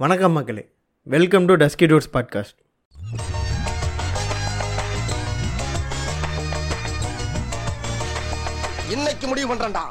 வணக்கம் 0.00 0.32
மக்களே. 0.32 0.62
Welcome 1.06 1.46
to 1.46 1.54
Dusky 1.62 1.86
Dudes 1.90 2.10
podcast 2.12 2.58
இன்னைக்கு 8.94 9.26
முடிவு 9.30 9.48
பண்றேன்டா. 9.52 9.82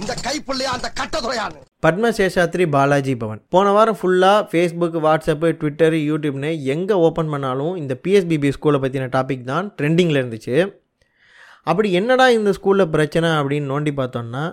இந்த 0.00 0.16
கைப்புள்ளையா 0.24 0.72
அந்த 0.78 0.90
கட்டதுறையான்னு 1.00 1.60
பத்ம 1.86 2.10
சேஷாத்ரி 2.18 2.66
பாலாஜி 2.74 3.16
பவன். 3.16 3.42
போன 3.48 3.70
வாரம் 3.70 3.98
ஃபுல்லாக 4.00 4.42
ஃபேஸ்புக் 4.50 4.98
வாட்ஸ்அப்பு 5.06 5.52
ட்விட்டர் 5.60 5.98
யூடியூப்னு 6.10 6.52
எங்கே 6.74 6.98
ஓப்பன் 7.08 7.32
பண்ணாலும் 7.36 7.76
இந்த 7.76 8.00
பிஎஸ்பிபி 8.04 8.52
ஸ்கூலை 8.58 8.82
பற்றின 8.86 9.08
டாபிக் 9.16 9.48
தான் 9.52 9.72
ட்ரெண்டிங்கில் 9.78 10.22
இருந்துச்சு. 10.22 10.56
அப்படி 11.62 11.90
என்னடா 11.92 12.28
இந்த 12.40 12.52
ஸ்கூலில் 12.60 12.92
பிரச்சனை 12.96 13.30
அப்படின்னு 13.30 13.74
நோண்டி 13.74 13.94
பார்த்தோம்னா 14.02 14.44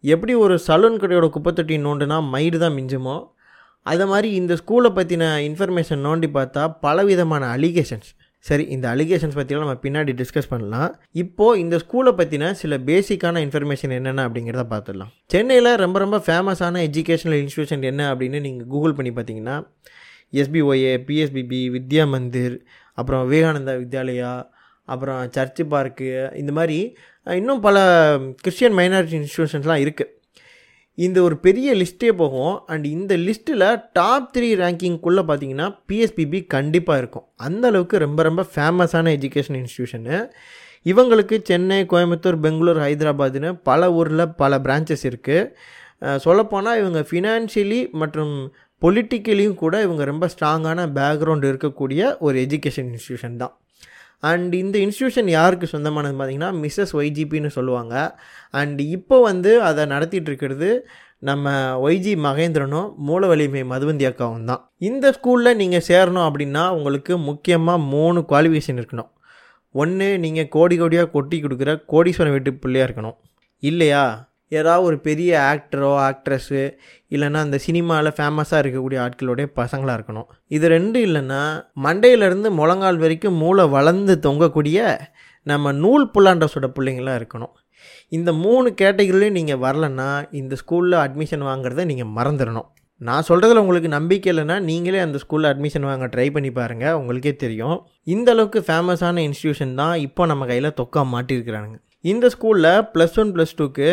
எப்படி 0.00 0.34
ஒரு 0.44 0.58
சலூன் 0.68 1.02
கடையோட 1.02 1.26
குப்பைத்தொட்டி 1.34 1.76
நோண்டுனா 1.88 2.16
மயிறு 2.34 2.58
தான் 2.58 2.74
மிஞ்சுமோ 2.74 3.18
அது 3.86 4.06
மாதிரி 4.06 4.28
இந்த 4.34 4.54
ஸ்கூலை 4.54 4.90
பற்றின 4.98 5.24
இன்ஃபர்மேஷன் 5.50 6.02
நோண்டி 6.06 6.28
பார்த்தா 6.38 6.62
பலவிதமான 6.80 7.44
அலிகேஷன்ஸ் 7.56 8.10
சரி 8.44 8.64
இந்த 8.74 8.86
அலிகேஷன்ஸ் 8.94 9.36
பற்றிலாம் 9.38 9.64
நம்ம 9.64 9.80
பின்னாடி 9.84 10.12
டிஸ்கஸ் 10.20 10.50
பண்ணலாம். 10.50 10.90
இப்போது 11.12 11.60
இந்த 11.60 11.76
ஸ்கூலை 11.76 12.12
பற்றின 12.20 12.50
சில 12.50 12.76
பேசிக்கான 12.90 13.40
இன்ஃபர்மேஷன் 13.46 13.94
என்னென்ன 13.96 14.26
அப்படிங்கிறத 14.28 14.64
பார்த்துடலாம். 14.74 15.10
சென்னையில் 15.26 15.70
ரொம்ப 15.76 15.98
ரொம்ப 15.98 16.18
ஃபேமஸான 16.26 16.82
எஜுகேஷனல் 16.88 17.40
இன்ஸ்டியூஷன் 17.44 17.82
என்ன 17.82 18.14
அப்படின்னு 18.14 18.40
நீங்கள் 18.40 18.66
கூகுள் 18.66 18.96
பண்ணி 18.98 19.12
பார்த்தீங்கன்னா 19.16 19.56
எஸ்பிஒஏ 20.40 20.94
பிஎஸ்பிபி 21.08 21.60
வித்யா 21.74 22.06
மந்திர் 22.08 22.56
அப்புறம் 22.98 23.22
விவேகானந்தா 23.28 23.74
வித்யாலயா 23.82 24.32
அப்புறம் 24.88 25.20
சர்ச்சு 25.36 25.64
பார்க்கு 25.74 26.08
இந்த 26.36 26.52
மாதிரி 26.52 26.78
இன்னும் 27.26 27.60
பல 27.60 27.78
கிறிஸ்டியன் 28.42 28.76
மைனாரிட்டி 28.78 29.18
இன்ஸ்டியூஷன்ஸ்லாம் 29.22 29.82
இருக்குது 29.84 30.12
இந்த 31.06 31.18
ஒரு 31.26 31.36
பெரிய 31.46 31.74
லிஸ்ட்டே 31.80 32.10
போகும். 32.20 32.54
அண்ட் 32.72 32.86
இந்த 32.94 33.12
லிஸ்ட்டில் 33.26 33.66
டாப் 33.98 34.30
த்ரீ 34.36 34.48
ரேங்கிங்குள்ளே 34.62 35.22
பார்த்தீங்கன்னா 35.28 35.66
பிஎஸ்பிபி 35.88 36.38
கண்டிப்பாக 36.54 37.00
இருக்கும். 37.02 37.26
அந்த 37.46 37.64
அளவுக்கு 37.70 37.98
ரொம்ப 38.06 38.22
ரொம்ப 38.28 38.44
ஃபேமஸான 38.54 39.12
எஜுகேஷன் 39.18 39.58
இன்ஸ்டியூஷனு 39.62 40.18
இவங்களுக்கு 40.86 41.36
சென்னை 41.50 41.78
கோயம்புத்தூர் 41.92 42.40
பெங்களூர் 42.44 42.80
ஹைதராபாத்னு 42.84 43.50
பல 43.68 43.90
ஊரில் 43.98 44.32
பல 44.42 44.58
பிரான்ச்சஸ் 44.66 45.06
இருக்குது 45.10 46.18
சொல்லப்போனால் 46.24 46.80
இவங்க 46.82 47.00
ஃபினான்ஷியலி 47.10 47.80
மற்றும் 48.02 48.34
பொலிட்டிக்கலியும் 48.82 49.60
கூட 49.62 49.74
இவங்க 49.86 50.02
ரொம்ப 50.04 50.24
ஸ்ட்ராங்கான 50.34 50.80
பேக்ரவுண்ட் 50.98 51.46
இருக்கக்கூடிய 51.50 52.02
ஒரு 52.26 52.36
எஜுகேஷன் 52.46 52.90
இன்ஸ்டியூஷன் 52.92 53.40
தான். 53.42 53.54
அண்ட் 54.18 54.54
இந்த 54.54 54.78
இன்ஸ்டியூஷன் 54.78 55.24
யாருக்கு 55.24 55.66
சொந்தமானது 55.66 56.18
பார்த்திங்கன்னா 56.18 56.50
மிஸ்ஸஸ் 56.62 56.92
ஒய்ஜிபின்னு 56.92 57.46
சொல்லுவாங்க. 57.46 58.20
அண்ட் 58.50 58.80
இப்போ 58.80 59.20
வந்து 59.20 59.62
அதை 59.62 59.86
நடத்திட்டு 59.86 60.30
இருக்கிறது 60.30 60.88
நம்ம 61.18 61.50
ஒய்ஜி 61.80 62.14
மகேந்திரனும் 62.24 62.94
மூல 62.96 63.26
வலிமை 63.26 63.62
மதுவந்தி 63.64 64.04
அக்காவும் 64.06 64.44
தான். 64.44 64.70
இந்த 64.78 65.14
ஸ்கூலில் 65.20 65.56
நீங்கள் 65.56 65.86
சேரணும் 65.88 66.26
அப்படின்னா 66.28 66.68
உங்களுக்கு 66.68 67.18
முக்கியமாக 67.18 67.78
மூணு 67.78 68.24
குவாலிஃபிகேஷன் 68.28 68.80
இருக்கணும். 68.80 69.10
ஒன்று 69.70 70.18
நீங்கள் 70.18 70.48
கோடி 70.48 70.80
கோடியாக 70.80 71.10
கொட்டி 71.10 71.42
கொடுக்குற 71.42 71.84
கோடீஸ்வரன் 71.92 72.30
வீட்டு 72.30 72.54
பிள்ளையாக 72.54 72.92
இருக்கணும். 72.92 73.16
இல்லையா? 73.58 74.27
ஏதாவது 74.48 74.84
ஒரு 74.88 74.98
பெரிய 75.06 75.30
ஆக்டரோ 75.52 75.90
ஆக்ட்ரஸ்ஸு 76.08 76.62
இல்லைன்னா 77.14 77.40
அந்த 77.46 77.58
சினிமாவில் 77.66 78.16
ஃபேமஸாக 78.18 78.62
இருக்கக்கூடிய 78.62 78.98
ஆட்களுடைய 79.04 79.46
பசங்களாக 79.60 79.96
இருக்கணும். 79.98 80.28
இது 80.56 80.68
ரெண்டும் 80.76 81.06
இல்லைன்னா 81.08 81.42
மண்டையிலேருந்து 81.86 82.50
முழங்கால் 82.60 83.02
வரைக்கும் 83.04 83.40
மூளை 83.42 83.66
வளர்ந்து 83.76 84.16
தொங்கக்கூடிய 84.26 84.78
நம்ம 85.52 85.72
நூல் 85.84 86.06
புல்லாண்டஸோட 86.14 86.66
பிள்ளைங்களாக 86.76 87.20
இருக்கணும். 87.20 87.54
இந்த 88.16 88.30
மூணு 88.44 88.68
கேட்டகரிலையும் 88.80 89.38
நீங்கள் 89.38 89.62
வரலன்னா 89.64 90.10
இந்த 90.40 90.54
ஸ்கூலில் 90.60 91.02
அட்மிஷன் 91.04 91.44
வாங்குறத 91.48 91.84
நீங்கள் 91.90 92.12
மறந்துடணும். 92.18 92.68
நான் 93.08 93.26
சொல்கிறதுல 93.28 93.62
உங்களுக்கு 93.62 93.90
நம்பிக்கை 93.96 94.28
இல்லைன்னா 94.32 94.54
நீங்களே 94.68 95.00
அந்த 95.04 95.18
ஸ்கூலில் 95.24 95.50
அட்மிஷன் 95.50 95.86
வாங்க 95.88 96.06
ட்ரை 96.14 96.26
பண்ணி 96.36 96.50
பாருங்கள் 96.56 96.96
உங்களுக்கே 97.00 97.32
தெரியும். 97.42 97.76
இந்த 98.14 98.28
அளவுக்கு 98.34 98.60
ஃபேமஸான 98.68 99.22
இன்ஸ்டியூஷன் 99.28 99.74
தான் 99.80 99.94
இப்போ 100.06 100.22
நம்ம 100.30 100.46
கையில் 100.50 100.76
தொக்கா 100.80 101.02
மாட்டியிருக்கிறானுங்க. 101.12 101.78
இந்த 102.12 102.26
ஸ்கூலில் 102.34 102.72
ப்ளஸ் 102.94 103.16
ஒன் 103.20 103.30
ப்ளஸ் 103.36 103.54
டூக்கு 103.60 103.90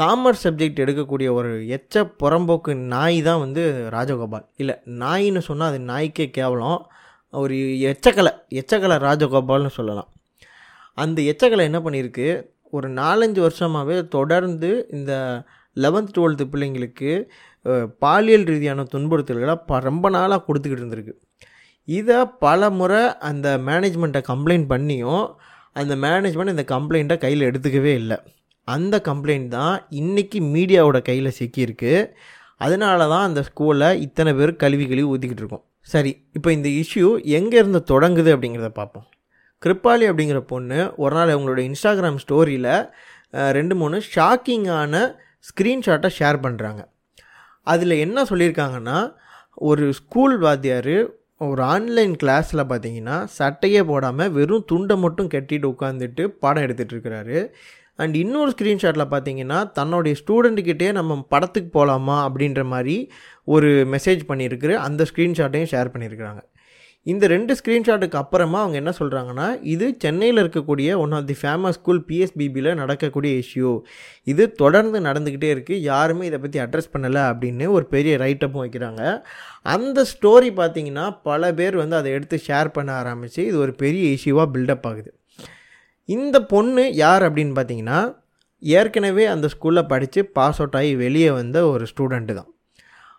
காமர்ஸ் 0.00 0.44
சப்ஜெக்ட் 0.44 0.82
எடுக்கக்கூடிய 0.84 1.28
ஒரு 1.38 1.50
எச்ச 1.76 2.04
புறம்போக்கு 2.22 2.72
நாய் 2.92 3.18
தான் 3.22 3.42
வந்து 3.44 3.62
ராஜகோபால். 3.96 4.46
இல்லை 4.56 4.74
நாயின்னு 5.02 5.42
சொன்னால் 5.48 5.70
அது 5.72 5.80
நாய்க்கே 5.90 6.26
கேவலம். 6.38 6.80
ஒரு 7.34 7.56
எச்சக்கலை 7.90 8.32
எச்சக்கலை 8.60 8.96
ராஜகோபால்னு 9.06 9.72
சொல்லலாம். 9.78 10.08
அந்த 10.94 11.18
எச்சக்கலை 11.32 11.66
என்ன 11.70 11.78
பண்ணியிருக்கு 11.78 12.28
ஒரு 12.76 12.88
நாலஞ்சு 13.00 13.40
வருஷமாகவே 13.46 13.96
தொடர்ந்து 14.16 14.70
இந்த 14.96 15.12
லெவன்த் 15.76 16.14
டுவெல்த்து 16.16 16.44
பிள்ளைங்களுக்கு 16.52 17.10
பாலியல் 18.04 18.46
ரீதியான 18.50 18.86
துன்புறுத்தல்களை 18.92 19.54
ப 19.68 19.78
ரொம்ப 19.88 20.06
நாளாக 20.16 20.44
கொடுத்துக்கிட்டு 20.46 20.84
இருந்திருக்கு. 20.84 21.14
இதை 21.88 22.18
பல 22.44 22.70
முறை 22.70 23.00
அந்த 23.30 23.46
மேனேஜ்மெண்ட்டை 23.68 24.22
கம்ப்ளைண்ட் 24.32 24.68
பண்ணியும் 24.72 25.24
அந்த 25.80 25.94
மேனேஜ்மெண்ட் 26.04 26.54
இந்த 26.56 26.64
கம்ப்ளைண்ட்டை 26.74 27.16
கையில் 27.18 27.48
எடுத்துக்கவே 27.50 27.92
இல்லை. 28.02 28.18
அந்த 28.68 28.94
கம்ப்ளைண்ட் 29.08 29.48
தான் 29.58 29.74
இன்றைக்கி 30.00 30.38
மீடியாவோட 30.54 30.98
கையில் 31.08 31.36
சிக்கியிருக்கு. 31.38 31.94
அதனால 32.64 32.98
தான் 33.12 33.26
அந்த 33.28 33.40
ஸ்கூலில் 33.48 33.98
இத்தனை 34.06 34.32
பேர் 34.38 34.52
கல்வி 34.62 34.84
கழுவி 34.90 35.08
ஊற்றிக்கிட்டு 35.12 35.44
இருக்கோம். 35.44 35.64
சரி 35.92 36.12
இப்போ 36.38 36.48
இந்த 36.56 36.68
இஷ்யூ 36.80 37.08
எங்கேருந்து 37.38 37.80
தொடங்குது 37.92 38.30
அப்படிங்கிறத 38.34 38.70
பார்ப்போம். 38.80 39.06
கிருப்பாளி 39.62 40.04
அப்படிங்கிற 40.10 40.40
பொண்ணு 40.52 40.78
ஒரு 41.02 41.14
நாள் 41.18 41.32
அவங்களோட 41.34 41.60
இன்ஸ்டாகிராம் 41.68 42.20
ஸ்டோரியில் 42.24 42.72
ரெண்டு 43.58 43.74
மூணு 43.80 43.96
ஷாக்கிங்கான 44.14 45.02
ஸ்க்ரீன்ஷாட்டை 45.48 46.10
ஷேர் 46.18 46.38
பண்ணுறாங்க 46.44 46.82
அதில் 47.72 48.02
என்ன 48.04 48.18
சொல்லியிருக்காங்கன்னா 48.30 48.98
ஒரு 49.70 49.86
ஸ்கூல் 49.98 50.36
வாத்தியார் 50.44 50.94
ஒரு 51.46 51.60
ஆன்லைன் 51.74 52.14
கிளாஸில் 52.22 52.68
பார்த்தீங்கன்னா 52.70 53.16
சட்டையே 53.36 53.82
போடாமல் 53.90 54.32
வெறும் 54.38 54.66
துண்டை 54.70 54.96
மட்டும் 55.04 55.30
கட்டிட்டு 55.34 55.66
உட்காந்துட்டு 55.74 56.24
பாடம் 56.42 56.64
எடுத்துகிட்டு 56.66 56.94
இருக்கிறாரு. 56.96 57.38
அண்ட் 58.00 58.14
இன்னொரு 58.22 58.50
ஸ்க்ரீன்ஷாட்டில் 58.54 59.10
பார்த்தீங்கன்னா 59.14 59.58
தன்னுடைய 59.78 60.14
ஸ்டூடெண்ட்டுக்கிட்டே 60.20 60.88
நம்ம 60.98 61.18
படத்துக்கு 61.34 61.70
போகலாமா 61.78 62.16
அப்படின்ற 62.28 62.62
மாதிரி 62.74 62.96
ஒரு 63.56 63.70
மெசேஜ் 63.94 64.22
பண்ணியிருக்கிற 64.30 64.72
அந்த 64.86 65.06
ஸ்க்ரீன்ஷாட்டையும் 65.10 65.72
ஷேர் 65.74 65.92
பண்ணியிருக்கிறாங்க. 65.94 66.42
இந்த 67.06 67.24
ரெண்டு 67.32 67.52
ஸ்க்ரீன்ஷாட்டுக்கு 67.58 68.18
அப்புறமா 68.20 68.58
அவங்க 68.62 68.76
என்ன 68.80 68.92
சொல்கிறாங்கன்னா 68.98 69.46
இது 69.74 69.86
சென்னையில் 69.98 70.40
இருக்கக்கூடிய 70.42 70.88
one 71.02 71.14
of 71.18 71.28
the 71.30 71.36
famous 71.42 71.76
school 71.78 72.00
பிஎஸ்பிபியில் 72.08 72.68
நடக்கக்கூடிய 72.80 73.32
இஷ்யூ 73.44 73.70
இது 74.32 74.44
தொடர்ந்து 74.62 75.00
நடந்துக்கிட்டே 75.06 75.50
இருக்குது 75.54 75.84
யாருமே 75.90 76.26
இதை 76.26 76.38
பற்றி 76.38 76.60
அட்ரஸ் 76.64 76.92
பண்ணலை 76.94 77.22
அப்படின்னு 77.30 77.68
ஒரு 77.76 77.86
பெரிய 77.94 78.16
ரைட்டப்பும் 78.24 78.64
வைக்கிறாங்க. 78.64 79.04
அந்த 79.76 80.04
ஸ்டோரி 80.12 80.50
பார்த்தீங்கன்னா 80.60 81.06
பல 81.22 81.52
பேர் 81.60 81.76
வந்து 81.76 81.98
அதை 82.00 82.12
எடுத்து 82.18 82.38
ஷேர் 82.48 82.70
பண்ண 82.76 82.92
ஆரம்பித்து 83.02 83.40
இது 83.46 83.58
ஒரு 83.58 83.74
பெரிய 83.84 84.04
இஷ்யூவாக 84.18 84.48
பில்டப் 84.56 84.86
ஆகுது. 84.90 85.10
இந்த 86.08 86.42
பொண்ணு 86.42 86.94
யார் 86.94 87.22
அப்படின்னு 87.22 87.54
பார்த்தீங்கன்னா 87.54 88.14
ஏற்கனவே 88.60 89.24
அந்த 89.24 89.48
ஸ்கூலில் 89.48 89.86
படித்து 89.86 90.26
பாஸ் 90.26 90.60
அவுட் 90.60 90.74
ஆகி 90.74 90.96
வெளியே 90.96 91.30
வந்த 91.30 91.66
ஒரு 91.66 91.86
ஸ்டூடெண்ட்டு 91.86 92.34
தான். 92.34 92.48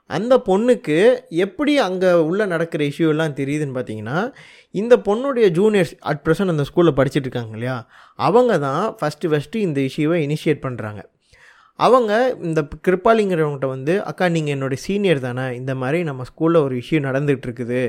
அந்த 0.10 0.38
பொண்ணுக்கு 0.38 1.28
எப்படி 1.30 1.78
அங்கே 1.78 2.14
உள்ளே 2.14 2.46
நடக்கிற 2.46 2.84
இஷ்யூலாம் 2.84 3.10
எல்லாம் 3.10 3.36
தெரியுதுன்னு 3.36 3.76
பார்த்தீங்கன்னா 3.78 4.34
இந்த 4.72 4.98
பொண்ணுடைய 4.98 5.52
ஜூனியர்ஸ் 5.52 5.94
அட் 6.00 6.22
ப்ரெசன்ட் 6.26 6.48
அந்த 6.48 6.64
ஸ்கூலில் 6.64 6.98
படிச்சுட்டு 6.98 7.28
இருக்காங்க 7.30 7.52
இல்லையா? 7.52 7.88
அவங்க 8.16 8.60
தான் 8.60 8.98
ஃபஸ்ட்டு 9.02 9.30
ஃபஸ்ட்டு 9.30 9.56
இந்த 9.56 9.82
இஷ்யூவை 9.82 10.20
இனிஷியேட் 10.28 10.64
பண்ணுறாங்க 10.64 11.02
அவங்க 11.86 12.12
இந்த 12.48 12.62
கிருப்பாலிங்கிறவங்ககிட்ட 12.88 13.68
வந்து 13.76 13.94
அக்கா 14.10 14.26
நீங்கள் 14.36 14.54
என்னுடைய 14.56 14.80
சீனியர் 14.86 15.26
தானே 15.28 15.46
இந்த 15.60 15.74
மாதிரி 15.82 16.00
நம்ம 16.10 16.26
ஸ்கூலில் 16.30 16.64
ஒரு 16.66 16.76
இஷ்யூ 16.82 17.00
நடந்துகிட்ருக்குது 17.08 17.82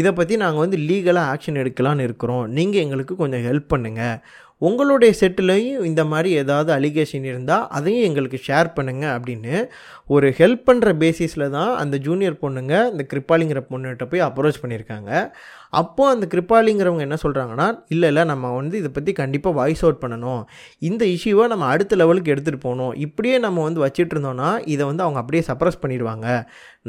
இதை 0.00 0.12
பற்றி 0.12 0.36
நாங்கள் 0.44 0.64
வந்து 0.64 0.78
லீகலாக 0.88 1.32
ஆக்ஷன் 1.34 1.60
எடுக்கலான்னு 1.62 2.06
இருக்கிறோம். 2.08 2.44
நீங்கள் 2.58 2.82
எங்களுக்கு 2.84 3.16
கொஞ்சம் 3.16 3.46
ஹெல்ப் 3.48 3.72
பண்ணுங்கள் 3.74 4.16
உங்களுடைய 4.62 5.12
செட்டிலையும் 5.20 5.86
இந்த 5.88 6.02
மாதிரி 6.04 6.30
ஏதாவது 6.40 6.70
அலிகேஷன் 6.76 7.24
இருந்தால் 7.30 7.64
அதையும் 7.76 8.06
எங்களுக்கு 8.08 8.38
ஷேர் 8.48 8.68
பண்ணுங்கள் 8.76 9.14
அப்படின்னு 9.14 9.54
ஒரு 10.14 10.28
ஹெல்ப் 10.38 10.62
பண்ணுற 10.68 10.90
பேசிஸில் 11.00 11.52
தான் 11.56 11.72
அந்த 11.76 11.96
ஜூனியர் 12.06 12.42
பொண்ணுங்க 12.44 12.74
இந்த 12.92 13.04
கிருப்பாலிங்கிற 13.12 13.62
பொண்ணுகிட்ட 13.72 14.06
போய் 14.12 14.26
அப்ரோச் 14.28 14.62
பண்ணியிருக்காங்க. 14.62 15.10
அப்போது 15.80 16.12
அந்த 16.14 16.26
கிருப்பாளிங்கிறவங்க 16.32 17.04
என்ன 17.08 17.16
சொல்கிறாங்கன்னா 17.24 17.66
இல்லை 17.94 18.08
இல்லை 18.12 18.24
நம்ம 18.32 18.50
வந்து 18.58 18.74
இதை 18.82 18.90
பற்றி 18.96 19.12
கண்டிப்பாக 19.20 19.56
வாய்ஸ் 19.58 19.82
அவுட் 19.84 20.02
பண்ணணும். 20.04 20.42
இந்த 20.88 21.02
இஷ்யூவை 21.14 21.46
நம்ம 21.52 21.68
அடுத்த 21.74 21.96
லெவலுக்கு 22.00 22.32
எடுத்துகிட்டு 22.34 22.64
போகணும். 22.66 22.92
இப்படியே 23.06 23.38
நம்ம 23.46 23.62
வந்து 23.68 23.82
வச்சுட்டு 23.84 24.14
இருந்தோம்னா 24.16 24.50
இதை 24.74 24.82
வந்து 24.90 25.04
அவங்க 25.06 25.20
அப்படியே 25.22 25.44
சப்ரஸ் 25.50 25.82
பண்ணிடுவாங்க. 25.82 26.26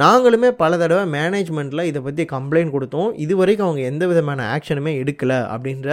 நாங்களுமே 0.01 0.49
பல 0.61 0.77
தடவை 0.81 1.05
மேனேஜ்மெண்ட்டில் 1.17 1.87
இதை 1.89 1.99
பற்றி 2.05 2.23
கம்ப்ளைண்ட் 2.35 2.73
கொடுத்தோம். 2.75 3.09
இது 3.25 3.33
வரைக்கும் 3.41 3.67
அவங்க 3.67 3.83
எந்த 3.91 4.03
விதமான 4.11 4.39
ஆக்ஷனுமே 4.55 4.93
எடுக்கலை 5.01 5.39
அப்படின்ற 5.55 5.89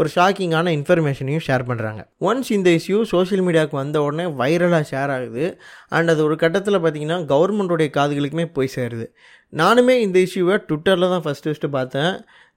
ஒரு 0.00 0.08
ஷாக்கிங்கான 0.14 0.72
இன்ஃபர்மேஷனையும் 0.78 1.44
ஷேர் 1.46 1.62
பண்ணுறாங்க 1.68 2.00
ஒன்ஸ் 2.28 2.50
இந்த 2.56 2.70
இஷ்யூ 2.78 2.98
சோஷியல் 3.12 3.44
மீடியாவுக்கு 3.46 3.78
வந்த 3.82 4.02
உடனே 4.06 4.26
வைரலாக 4.40 4.84
ஷேர் 4.90 5.12
ஆகுது. 5.16 5.46
அண்ட் 5.96 6.10
அது 6.12 6.20
ஒரு 6.24 6.36
கட்டத்தில் 6.42 6.82
பார்த்திங்கன்னா 6.84 7.18
கவர்மெண்ட்டுடைய 7.32 7.90
காதுகளுக்குமே 7.98 8.46
போய் 8.56 8.74
சேருது. 8.74 9.06
நானுமே 9.52 9.94
இந்த 10.06 10.18
இஷ்யூவை 10.26 10.56
ட்விட்டரில் 10.68 11.12
தான் 11.12 11.24
ஃபஸ்ட்டு 11.24 11.50
ஃபஸ்ட்டு 11.50 11.68
பார்த்தேன். 11.76 12.12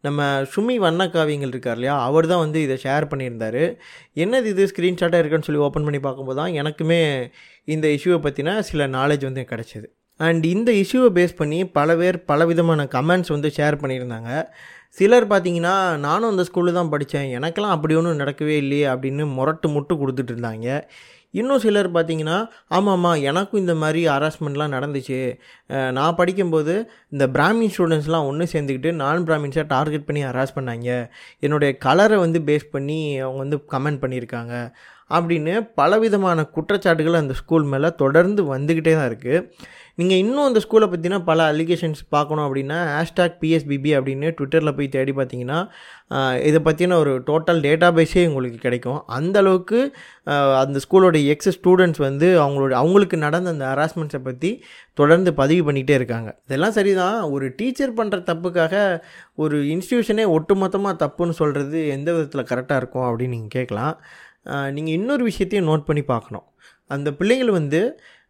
நம்ம 0.06 0.26
சுமி 0.54 0.76
வண்ணக்காவியங்கள் 0.86 1.54
இருக்கார் 1.54 1.78
இல்லையா 1.78 1.96
அவர் 2.08 2.26
தான் 2.32 2.42
வந்து 2.44 2.60
இதை 2.66 2.76
ஷேர் 2.84 3.06
பண்ணியிருந்தார். 3.12 3.62
என்னது 4.24 4.50
இது? 4.54 4.64
ஸ்க்ரீன்ஷாட்டாக 4.72 5.22
இருக்குன்னு 5.22 5.48
சொல்லி 5.48 5.64
ஓப்பன் 5.68 5.86
பண்ணி 5.88 6.00
பார்க்கும்போது 6.06 6.40
தான் 6.42 6.56
எனக்குமே 6.62 7.00
இந்த 7.74 7.88
இஷ்யூவை 7.98 8.20
பற்றின 8.26 8.58
சில 8.70 8.88
நாலேஜ் 8.98 9.26
வந்து 9.30 9.44
கிடச்சிது. 9.52 9.88
அண்ட் 10.20 10.46
இந்த 10.56 10.70
இஷ்யூவை 10.84 11.10
பேஸ் 11.18 11.40
பண்ணி 11.42 11.60
பல 11.78 11.96
பேர் 12.02 12.18
பல 12.32 12.46
விதமான 12.52 12.88
கமெண்ட்ஸ் 12.96 13.34
வந்து 13.36 13.50
ஷேர் 13.58 13.82
பண்ணியிருந்தாங்க. 13.82 14.32
சிலர் 14.98 15.28
பார்த்தீங்கன்னா 15.32 15.76
நானும் 16.08 16.32
அந்த 16.32 16.44
ஸ்கூலில் 16.48 16.78
தான் 16.80 16.92
படித்தேன் 16.94 17.28
எனக்கெல்லாம் 17.38 17.76
அப்படி 17.76 17.96
ஒன்றும் 18.00 18.22
நடக்கவே 18.24 18.56
இல்லையே 18.64 18.86
அப்படின்னு 18.94 19.26
முரட்டு 19.38 19.68
முட்டு 19.76 19.94
கொடுத்துட்டு 20.02 20.34
இருந்தாங்க. 20.36 20.68
இன்னும் 21.32 21.62
சிலர் 21.64 21.90
பார்த்தீங்கன்னா 21.96 22.38
ஆமாம்மா 22.78 23.12
எனக்கும் 23.30 23.60
இந்த 23.60 23.76
மாதிரி 23.82 24.02
ஹராஸ்மெண்ட்லாம் 24.08 24.76
நடந்துச்சு. 24.76 25.20
நான் 25.98 26.18
படிக்கும்போது 26.20 26.76
இந்த 27.10 27.28
பிராமின் 27.36 27.74
ஸ்டூடெண்ட்ஸ்லாம் 27.76 28.28
ஒன்று 28.30 28.48
சேர்ந்துக்கிட்டு 28.54 28.92
நான் 29.02 29.28
பிராமின்ஸை 29.30 29.66
டார்கெட் 29.76 30.08
பண்ணி 30.08 30.24
ஹராஸ் 30.30 30.56
பண்ணாங்க. 30.60 31.10
என்னுடைய 31.40 31.72
கலரை 31.88 32.18
வந்து 32.26 32.42
பேஸ் 32.50 32.66
பண்ணி 32.76 33.00
அவங்க 33.26 33.42
வந்து 33.46 33.60
கமெண்ட் 33.76 34.02
பண்ணியிருக்காங்க. 34.06 34.56
அப்படின்னு 35.18 35.54
பலவிதமான 35.80 36.40
குற்றச்சாட்டுகள் 36.56 37.22
அந்த 37.22 37.34
ஸ்கூல் 37.42 37.64
மேலே 37.74 37.90
தொடர்ந்து 38.02 38.42
வந்துக்கிட்டே 38.56 38.94
தான் 38.98 39.10
இருக்குது 39.12 39.46
நீங்கள் 40.00 40.20
இன்னும் 40.24 40.48
அந்த 40.48 40.60
ஸ்கூலை 40.64 40.88
பற்றினா 40.90 41.18
பல 41.30 41.46
அலிகேஷன்ஸ் 41.52 42.02
பார்க்கணும் 42.16 42.44
அப்படின்னா 42.48 42.78
ஹேஷ்டாக் 42.96 43.36
பிஎஸ்பிபி 43.42 43.92
அப்படின்னு 43.98 44.28
ட்விட்டரில் 44.38 44.76
போய் 44.78 44.88
தேடி 44.96 45.14
பார்த்தீங்கன்னா 45.18 45.60
இதை 46.50 46.60
பற்றின 46.68 46.98
ஒரு 47.04 47.14
டோட்டல் 47.30 47.60
டேட்டா 47.66 47.88
பேஸே 47.98 48.22
உங்களுக்கு 48.30 48.60
கிடைக்கும். 48.66 49.00
அந்த 49.18 49.36
அளவுக்கு 49.44 49.80
அந்த 50.62 50.80
ஸ்கூலோட 50.86 51.18
எக்ஸ் 51.34 51.52
ஸ்டூடெண்ட்ஸ் 51.58 52.02
வந்து 52.08 52.28
அவங்களோட 52.44 52.76
அவங்களுக்கு 52.82 53.18
நடந்த 53.26 53.54
அந்த 53.56 53.66
ஹராஸ்மெண்ட்ஸை 53.72 54.22
பற்றி 54.28 54.52
தொடர்ந்து 55.02 55.34
பதிவு 55.42 55.64
பண்ணிகிட்டே 55.70 55.98
இருக்காங்க. 56.00 56.30
இதெல்லாம் 56.48 56.76
சரிதான். 56.78 57.20
ஒரு 57.36 57.48
டீச்சர் 57.60 57.98
பண்ணுற 58.00 58.20
தப்புக்காக 58.32 58.76
ஒரு 59.44 59.60
இன்ஸ்டியூஷனே 59.76 60.28
ஒட்டுமொத்தமாக 60.38 60.96
தப்புன்னு 61.04 61.36
சொல்கிறது 61.42 61.82
எந்த 61.98 62.10
விதத்தில் 62.18 62.50
கரெக்டாக 62.54 62.82
இருக்கும் 62.84 63.08
அப்படின்னு 63.10 63.36
நீங்கள் 63.38 63.56
கேட்கலாம். 63.58 63.96
நீங்கள் 64.78 64.96
இன்னொரு 65.00 65.24
விஷயத்தையும் 65.32 65.70
நோட் 65.72 65.88
பண்ணி 65.90 66.06
பார்க்கணும். 66.14 66.48
அந்த 66.96 67.10
பிள்ளைகள் 67.18 67.52
வந்து 67.58 67.80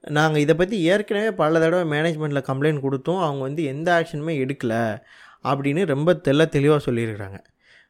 நாங்கள் 0.01 0.42
இதை 0.42 0.56
பற்றி 0.56 0.81
ஏற்கனவே 0.81 1.31
பல 1.31 1.60
தடவை 1.60 2.00
மேனேஜ்மெண்ட்டில் 2.00 2.48
கம்ப்ளைண்ட் 2.50 2.84
கொடுத்தோம். 2.86 3.22
அவங்க 3.22 3.42
வந்து 3.42 3.63
எந்த 3.63 3.90
ஆக்ஷனுமே 4.00 4.34
எடுக்கலை 4.44 5.00
அப்படின்னு 5.44 5.86
ரொம்ப 5.86 6.13
தெள்ள 6.13 6.46
தெளிவாக 6.46 6.92
சொல்லியிருக்கிறாங்க. 6.92 7.40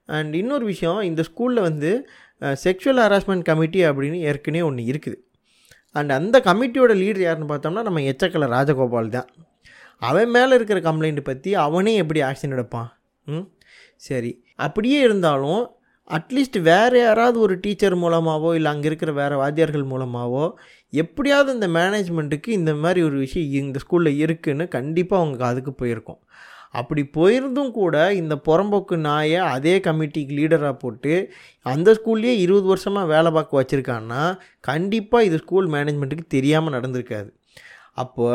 அண்ட் 0.06 0.34
இன்னொரு 0.34 0.66
விஷயம் 0.66 1.02
இந்த 1.02 1.24
ஸ்கூலில் 1.30 1.62
வந்து 1.62 2.10
செக்ஷுவல் 2.40 3.02
ஹராஸ்மெண்ட் 3.06 3.42
கமிட்டி 3.42 3.84
அப்படின்னு 3.84 4.14
ஏற்கனவே 4.14 4.64
ஒன்று 4.64 4.84
இருக்குது. 4.84 5.18
அண்ட் 5.92 6.12
அந்த 6.12 6.42
கமிட்டியோட 6.46 6.94
லீடர் 7.02 7.26
யாருன்னு 7.28 7.56
பார்த்தோம்னா 7.56 7.82
நம்ம 7.82 8.00
எச்சக்கலை 8.00 8.48
ராஜகோபால் 8.56 9.10
தான். 9.10 9.30
அவன் 9.98 10.30
மேலே 10.30 10.56
இருக்கிற 10.56 10.80
கம்ப்ளைண்ட்டை 10.80 11.24
பற்றி 11.24 11.56
அவனே 11.56 11.96
எப்படி 11.96 12.22
ஆக்ஷன் 12.22 12.50
எடுப்பான்? 12.50 13.00
ம்? 13.26 13.48
சரி. 13.96 14.44
அப்படியே 14.56 15.00
இருந்தாலும் 15.00 15.79
அட்லீஸ்ட் 16.10 16.62
வேறு 16.62 17.00
யாராவது 17.00 17.40
ஒரு 17.40 17.60
டீச்சர் 17.60 17.96
மூலமாகவோ 17.96 18.56
இல்லை 18.56 18.72
அங்கே 18.72 18.88
இருக்கிற 18.88 19.12
வேறு 19.12 19.36
வாத்தியார்கள் 19.38 19.84
மூலமாகவோ 19.84 20.46
எப்படியாவது 20.94 21.54
இந்த 21.54 21.68
மேனேஜ்மெண்ட்டுக்கு 21.68 22.48
இந்த 22.48 22.74
மாதிரி 22.74 23.02
ஒரு 23.04 23.18
விஷயம் 23.18 23.52
இந்த 23.52 23.80
ஸ்கூலில் 23.84 24.22
இருக்குதுன்னு 24.26 24.68
கண்டிப்பாக 24.68 25.22
அவங்க 25.22 25.46
அதுக்கு 25.46 25.74
போயிருக்கோம். 25.82 26.20
அப்படி 26.72 27.02
போயிருந்தும் 27.18 27.72
கூட 27.72 28.14
இந்த 28.14 28.36
புறம்போக்கு 28.48 28.96
நாயை 28.98 29.40
அதே 29.56 29.76
கமிட்டிக்கு 29.78 30.34
லீடராக 30.40 30.74
போட்டு 30.74 31.14
அந்த 31.62 31.92
ஸ்கூல்லேயே 31.94 32.34
இருபது 32.46 32.68
வருஷமாக 32.68 33.08
வேலை 33.08 33.32
பார்க்க 33.32 33.62
வச்சுருக்கான்னா 33.62 34.24
கண்டிப்பாக 34.60 35.24
இது 35.24 35.38
ஸ்கூல் 35.38 35.70
மேனேஜ்மெண்ட்டுக்கு 35.70 36.28
தெரியாமல் 36.28 36.74
நடந்திருக்காது. 36.74 37.30
அப்போ 37.94 38.28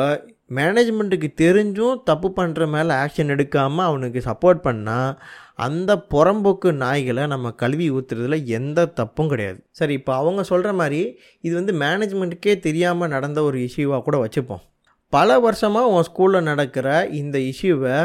மேனேஜ்மெண்ட்டுக்கு 0.50 1.28
தெரிஞ்சும் 1.42 2.02
தப்பு 2.04 2.28
பண்ணுற 2.36 2.66
மேலே 2.68 2.92
ஆக்ஷன் 2.94 3.32
எடுக்காமல் 3.34 3.88
அவனுக்கு 3.90 4.20
சப்போர்ட் 4.26 4.60
பண்ணால் 4.66 5.16
அந்த 5.54 5.96
புறம்போக்கு 6.10 6.68
நாய்களை 6.82 7.26
நம்ம 7.26 7.50
கல்வி 7.50 7.90
ஊற்றுறதுல 7.90 8.44
எந்த 8.44 8.86
தப்பும் 8.86 9.28
கிடையாது. 9.28 9.58
சரி 9.70 9.92
இப்போ 9.92 10.14
அவங்க 10.14 10.42
சொல்கிற 10.42 10.72
மாதிரி 10.72 11.18
இது 11.40 11.54
வந்து 11.54 11.72
மேனேஜ்மெண்ட்டுக்கே 11.72 12.58
தெரியாமல் 12.58 13.08
நடந்த 13.08 13.42
ஒரு 13.42 13.58
இஷ்யூவாக 13.58 14.02
கூட 14.02 14.18
வச்சுப்போம். 14.24 14.62
பல 15.08 15.38
வருஷமாக 15.38 15.90
உன் 15.94 16.06
ஸ்கூலில் 16.08 16.42
நடக்கிற 16.42 17.06
இந்த 17.06 17.38
இஷ்யூவை 17.38 17.96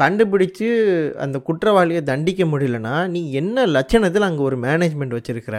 கண்டுபிடிச்சு 0.00 0.68
அந்த 1.24 1.38
குற்றவாளியை 1.38 2.02
தண்டிக்க 2.02 2.44
முடியலன்னா 2.44 2.96
நீ 3.08 3.32
என்ன 3.32 3.66
லட்சணத்தில் 3.66 4.28
அங்கே 4.28 4.42
ஒரு 4.42 4.58
மேனேஜ்மெண்ட் 4.58 5.16
வச்சுருக்கிற? 5.18 5.58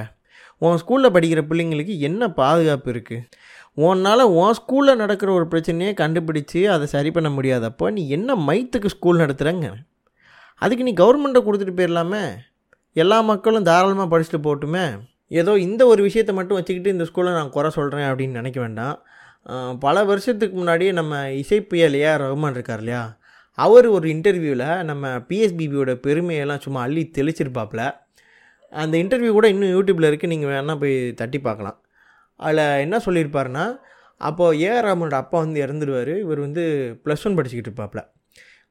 உன் 0.62 0.80
ஸ்கூலில் 0.82 1.14
படிக்கிற 1.16 1.42
பிள்ளைங்களுக்கு 1.50 1.96
என்ன 2.10 2.30
பாதுகாப்பு 2.42 2.90
இருக்குது 2.94 3.26
உன்னால் 3.88 4.24
உன் 4.40 4.56
ஸ்கூலில் 4.60 5.02
நடக்கிற 5.04 5.30
ஒரு 5.38 5.46
பிரச்சனையை 5.52 5.94
கண்டுபிடிச்சு 6.02 6.60
அதை 6.74 6.86
சரி 6.96 7.12
பண்ண 7.12 7.30
முடியாதப்போ 7.30 7.86
நீ 7.96 8.02
என்ன 8.18 8.36
மைத்துக்கு 8.48 8.90
ஸ்கூல் 8.96 9.22
நடத்துகிறங்க 9.24 9.70
அதுக்கு 10.62 10.86
நீ 10.88 10.94
கவர்மெண்ட்டை 11.00 11.42
கொடுத்துட்டு 11.46 11.78
போயிடலாமே. 11.78 12.24
எல்லா 12.96 13.18
மக்களும் 13.32 13.68
தாராளமாக 13.70 14.08
படிச்சுட்டு 14.12 14.40
போட்டுமே 14.48 14.86
ஏதோ 15.40 15.52
இந்த 15.66 15.82
ஒரு 15.92 16.02
விஷயத்தை 16.08 16.34
மட்டும் 16.38 16.58
வச்சுக்கிட்டு 16.58 16.94
இந்த 16.96 17.06
ஸ்கூலை 17.10 17.32
நான் 17.38 17.54
குறை 17.56 17.70
சொல்கிறேன் 17.78 18.08
அப்படின்னு 18.10 18.40
நினைக்க 18.40 18.60
வேண்டாம். 18.64 18.96
பல 19.86 20.04
வருஷத்துக்கு 20.10 20.56
முன்னாடியே 20.60 20.92
நம்ம 21.00 21.22
இசைப்புயல் 21.42 21.96
ஏஆர் 22.02 22.24
ரஹ்மான் 22.24 22.56
இருக்கார் 22.58 22.82
இல்லையா? 22.84 23.04
அவர் 23.58 23.88
ஒரு 23.96 24.08
இன்டர்வியூவில் 24.14 24.68
நம்ம 24.90 25.10
பிஎஸ்பிபியோட 25.30 25.92
பெருமையெல்லாம் 26.06 26.64
சும்மா 26.66 26.82
அள்ளி 26.86 27.04
தெளிச்சிருப்பாப்புல. 27.18 27.84
அந்த 28.82 28.96
இன்டர்வியூ 29.04 29.32
கூட 29.32 29.48
இன்னும் 29.54 29.74
யூடியூப்பில் 29.76 30.10
இருக்குது 30.10 30.32
நீங்கள் 30.34 30.52
வேணால் 30.54 30.80
போய் 30.84 30.96
தட்டி 31.22 31.40
பார்க்கலாம். 31.40 31.78
அதில் 32.40 32.64
என்ன 32.86 32.96
சொல்லியிருப்பாருன்னா 33.06 33.66
அப்போது 34.22 34.58
ஏஆர் 34.66 34.86
ரஹ்மானோட 34.88 35.18
அப்பா 35.24 35.38
வந்து 35.46 35.60
இறந்துடுவார் 35.66 36.14
இவர் 36.24 36.40
வந்து 36.40 36.64
ப்ளஸ் 37.06 37.26
ஒன் 37.28 37.38
படிச்சுக்கிட்டு 37.38 37.72
இருப்பாப்புல 37.72 38.02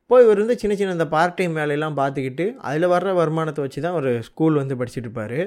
இப்போ 0.02 0.16
இவர் 0.24 0.40
வந்து 0.42 0.56
சின்ன 0.58 0.74
சின்ன 0.78 0.92
இந்த 0.92 1.06
பார்ட் 1.14 1.36
டைம் 1.38 1.54
வேலையெல்லாம் 1.60 1.96
பார்த்துக்கிட்டு 2.00 2.46
அதில் 2.68 2.92
வர்ற 2.94 3.10
வருமானத்தை 3.14 3.60
வச்சு 3.64 3.80
தான் 3.80 3.96
ஒரு 4.00 4.10
ஸ்கூல் 4.22 4.54
வந்து 4.54 4.74
படிச்சுட்டு 4.80 5.08
இருப்பார். 5.08 5.38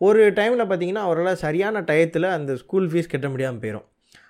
ஒரு 0.00 0.22
டைமில் 0.38 0.62
பார்த்தீங்கன்னா 0.70 1.04
அவரால் 1.08 1.40
சரியான 1.44 1.82
டயத்தில் 1.90 2.28
அந்த 2.36 2.52
ஸ்கூல் 2.62 2.88
ஃபீஸ் 2.90 3.10
கட்ட 3.12 3.28
முடியாமல் 3.28 3.62
போயிடும் 3.62 3.86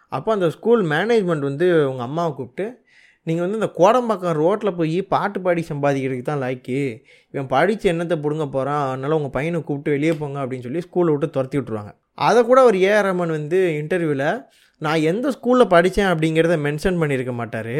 அப்போ 0.08 0.30
அந்த 0.32 0.48
ஸ்கூல் 0.50 0.82
மேனேஜ்மெண்ட் 0.90 1.48
வந்து 1.50 1.66
உங்கள் 1.90 2.06
அம்மாவை 2.08 2.32
கூப்பிட்டு 2.38 2.66
நீங்கள் 3.26 3.44
வந்து 3.44 3.58
இந்த 3.60 3.70
கோடம்பாக்கம் 3.80 4.38
ரோட்டில் 4.42 4.76
போய் 4.78 4.96
பாட்டு 5.12 5.40
பாடி 5.40 5.62
சம்பாதிக்கிறதுக்கு 5.68 6.26
தான் 6.28 6.42
லாய்க்கு 6.44 6.78
இவன் 7.34 7.50
படித்து 7.54 7.86
என்னத்தை 7.92 8.16
பிடுங்க 8.24 8.46
போகிறான் 8.48 8.82
அதனால் 8.86 9.16
உங்கள் 9.18 9.34
பையனை 9.36 9.58
கூப்பிட்டு 9.62 9.94
வெளியே 9.96 10.14
போங்க 10.22 10.38
அப்படின்னு 10.42 10.66
சொல்லி 10.66 10.84
ஸ்கூலை 10.86 11.12
விட்டு 11.12 11.28
துரத்தி 11.36 11.58
விட்ருவாங்க 11.58 11.92
அதை 12.18 12.40
கூட 12.42 12.58
அவர் 12.60 12.76
ஏஆர் 12.88 13.06
ரமன் 13.06 13.36
வந்து 13.36 13.58
இன்டர்வியூவில் 13.80 14.26
நான் 14.82 15.04
எந்த 15.10 15.26
ஸ்கூலில் 15.30 15.72
படித்தேன் 15.74 16.10
அப்படிங்கிறத 16.12 16.54
மென்ஷன் 16.66 16.98
பண்ணியிருக்க 17.00 17.32
மாட்டார். 17.32 17.76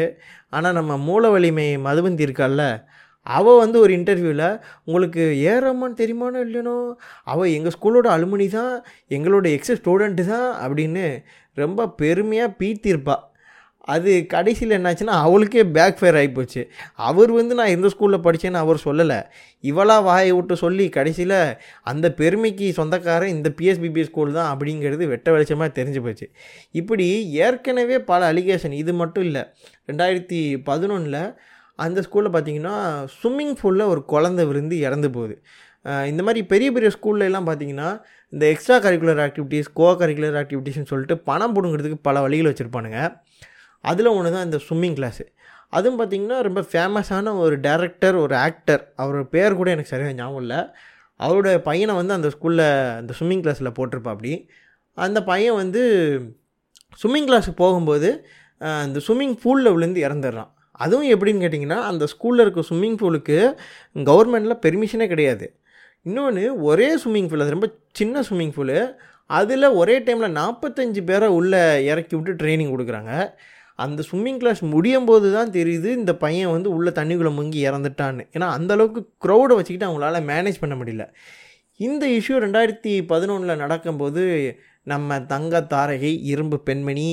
ஆனால் 0.49 0.77
நம்ம 0.77 0.97
மூல 1.07 1.29
வலிமை 1.29 1.65
மதுவந்தி 1.87 2.25
இருக்கால்ல 2.27 2.63
அவள் 3.27 3.59
வந்து 3.63 3.77
ஒரு 3.79 3.91
இன்டர்வியூவில் 3.97 4.47
உங்களுக்கு 4.85 5.23
ஏ 5.41 5.53
ரஹ்மான் 5.65 5.99
தெரியுமானோ 5.99 6.39
இல்லைனோ 6.47 6.77
அவள் 7.23 7.53
எங்கள் 7.57 7.75
ஸ்கூலோட 7.75 8.07
அலுமினி 8.15 8.47
தான். 8.55 8.73
எங்களோட 9.11 9.45
எக்ஸ் 9.57 9.77
ஸ்டூடெண்ட்டு 9.81 10.25
தான் 10.25 10.49
அப்படின்னு 10.63 11.05
ரொம்ப 11.57 11.87
பெருமையாக 12.01 12.55
பீத்திருப்பாள் 12.59 13.23
அது 13.87 14.11
கடைசியில் 14.33 14.75
என்னாச்சுன்னா 14.77 15.15
அவளுக்கே 15.25 15.63
பேக் 15.75 15.97
ஃபயர் 15.99 16.17
ஆகிப்போச்சு 16.19 16.61
அவர் 17.07 17.31
வந்து 17.37 17.53
நான் 17.59 17.73
எந்த 17.75 17.87
ஸ்கூலில் 17.93 18.23
படித்தேன்னு 18.25 18.61
அவர் 18.61 18.79
சொல்லலை. 18.85 19.17
இவளா 19.63 19.97
வாயை 20.07 20.31
விட்டு 20.37 20.55
சொல்லி 20.61 20.85
கடைசியில் 20.97 21.37
அந்த 21.91 22.05
பெருமைக்கு 22.19 22.67
சொந்தக்காரன் 22.79 23.33
இந்த 23.35 23.49
பிஎஸ்பிபி 23.57 24.03
ஸ்கூல் 24.09 24.37
தான் 24.37 24.51
அப்படிங்கிறது 24.53 25.09
வெட்ட 25.13 25.31
வெளிச்சமாக 25.35 25.69
தெரிஞ்சு 25.79 26.03
போச்சு. 26.05 26.27
இப்படி 26.81 27.07
ஏற்கனவே 27.47 27.97
பல 28.11 28.21
அலிகேஷன் 28.33 28.77
இது 28.83 28.93
மட்டும் 29.01 29.27
இல்லை. 29.29 29.43
ரெண்டாயிரத்தி 29.91 30.41
பதினொன்றில் 30.69 31.21
அந்த 31.85 31.99
ஸ்கூலில் 32.07 32.33
பார்த்தீங்கன்னா 32.33 32.77
ஸ்விம்மிங் 33.17 33.55
பூலில் 33.61 33.89
ஒரு 33.93 34.03
குழந்தை 34.13 34.43
விருந்து 34.51 34.77
இறந்து 34.87 35.09
போகுது. 35.17 35.35
இந்த 36.09 36.21
மாதிரி 36.25 36.41
பெரிய 36.51 36.69
பெரிய 36.75 36.89
ஸ்கூல்ல 36.95 37.29
எல்லாம் 37.29 37.47
பார்த்தீங்கன்னா 37.47 37.89
இந்த 38.33 38.43
extra 38.51 38.75
curricular 38.83 39.21
activities 39.25 39.67
co 39.79 39.87
curricular 40.01 40.37
ஆக்டிவிட்டீஸ்னு 40.41 40.89
சொல்லிட்டு 40.91 41.15
பணம் 41.29 41.53
பிடுங்கிறதுக்கு 41.55 41.99
பல 42.07 42.21
வழிகள் 42.25 42.49
வச்சுருப்பானுங்க. 42.49 42.99
அதில் 43.91 44.15
ஒன்று 44.17 44.33
தான் 44.35 44.47
இந்த 44.49 44.59
ஸ்விம்மிங் 44.65 44.97
கிளாஸு 44.99 45.25
அதுவும் 45.77 45.99
பார்த்திங்கன்னா 45.99 46.37
ரொம்ப 46.47 46.61
ஃபேமஸான 46.71 47.33
ஒரு 47.43 47.55
டேரக்டர் 47.67 48.15
ஒரு 48.23 48.35
ஆக்டர் 48.47 48.81
அவர் 49.03 49.19
பேர் 49.35 49.57
கூட 49.59 49.69
எனக்கு 49.75 49.91
சரியாக 49.93 50.17
ஞாபகம் 50.19 50.41
இல்லை. 50.43 50.59
அவரோட 51.19 51.49
பையனை 51.67 51.93
வந்து 51.99 52.13
அந்த 52.17 52.29
ஸ்கூலில் 52.35 52.65
அந்த 52.99 53.11
ஸ்விம்மிங் 53.19 53.43
கிளாஸில் 53.45 53.75
போட்டிருப்பாப்படி 53.77 54.33
அந்த 54.97 55.19
பையன் 55.29 55.57
வந்து 55.61 55.81
ஸ்விம்மிங் 57.01 57.27
கிளாஸுக்கு 57.29 57.61
போகும்போது 57.63 58.09
அந்த 58.83 58.97
ஸ்விம்மிங் 59.05 59.35
பூலில் 59.43 59.73
விழுந்து 59.75 59.99
இறந்துடுறான். 60.07 60.51
அதுவும் 60.83 61.09
எப்படின்னு 61.13 61.43
கேட்டிங்கன்னா 61.43 61.79
அந்த 61.91 62.03
ஸ்கூலில் 62.13 62.43
இருக்க 62.43 62.61
ஸ்விம்மிங் 62.69 62.99
பூலுக்கு 63.01 63.37
கவர்மெண்ட்டில் 64.09 64.61
பெர்மிஷனே 64.65 65.07
கிடையாது. 65.13 65.47
இன்னொன்று 66.07 66.43
ஒரே 66.69 66.89
ஸ்விம்மிங் 67.01 67.29
பூல் 67.31 67.43
அது 67.45 67.55
ரொம்ப 67.55 67.69
சின்ன 67.99 68.23
ஸ்விம்மிங் 68.27 68.53
பூலு 68.57 68.77
அதில் 69.39 69.75
ஒரே 69.81 69.95
டைமில் 70.05 70.37
நாற்பத்தஞ்சு 70.39 71.01
பேரை 71.09 71.27
உள்ளே 71.39 71.61
இறக்கி 71.91 72.13
விட்டு 72.15 72.33
ட்ரைனிங் 72.41 72.73
கொடுக்குறாங்க. 72.73 73.11
அந்த 73.79 74.03
ஸ்விம்மிங் 74.09 74.39
கிளாஸ் 74.41 74.61
முடியும் 74.73 75.07
போது 75.09 75.27
தான் 75.37 75.53
தெரியுது 75.57 75.89
இந்த 75.99 76.11
பையன் 76.23 76.51
வந்து 76.55 76.69
உள்ளே 76.77 76.91
தண்ணிக்குள்ளே 76.99 77.31
முங்கி 77.39 77.59
இறந்துட்டான்னு. 77.69 78.23
ஏன்னா 78.35 78.49
அந்தளவுக்கு 78.57 79.01
க்ரௌடை 79.25 79.55
வச்சுக்கிட்டு 79.57 79.89
அவங்களால 79.89 80.21
மேனேஜ் 80.31 80.61
பண்ண 80.63 80.75
முடியல. 80.81 81.05
இந்த 81.79 82.03
இஷ்யூ 82.17 82.35
ரெண்டாயிரத்தி 82.45 82.93
பதினொன்றில் 83.11 83.61
நடக்கும்போது 83.63 84.23
நம்ம 84.91 85.19
தங்க 85.33 85.61
தாரகை 85.73 86.11
இரும்பு 86.33 86.57
பெண்மணி 86.67 87.07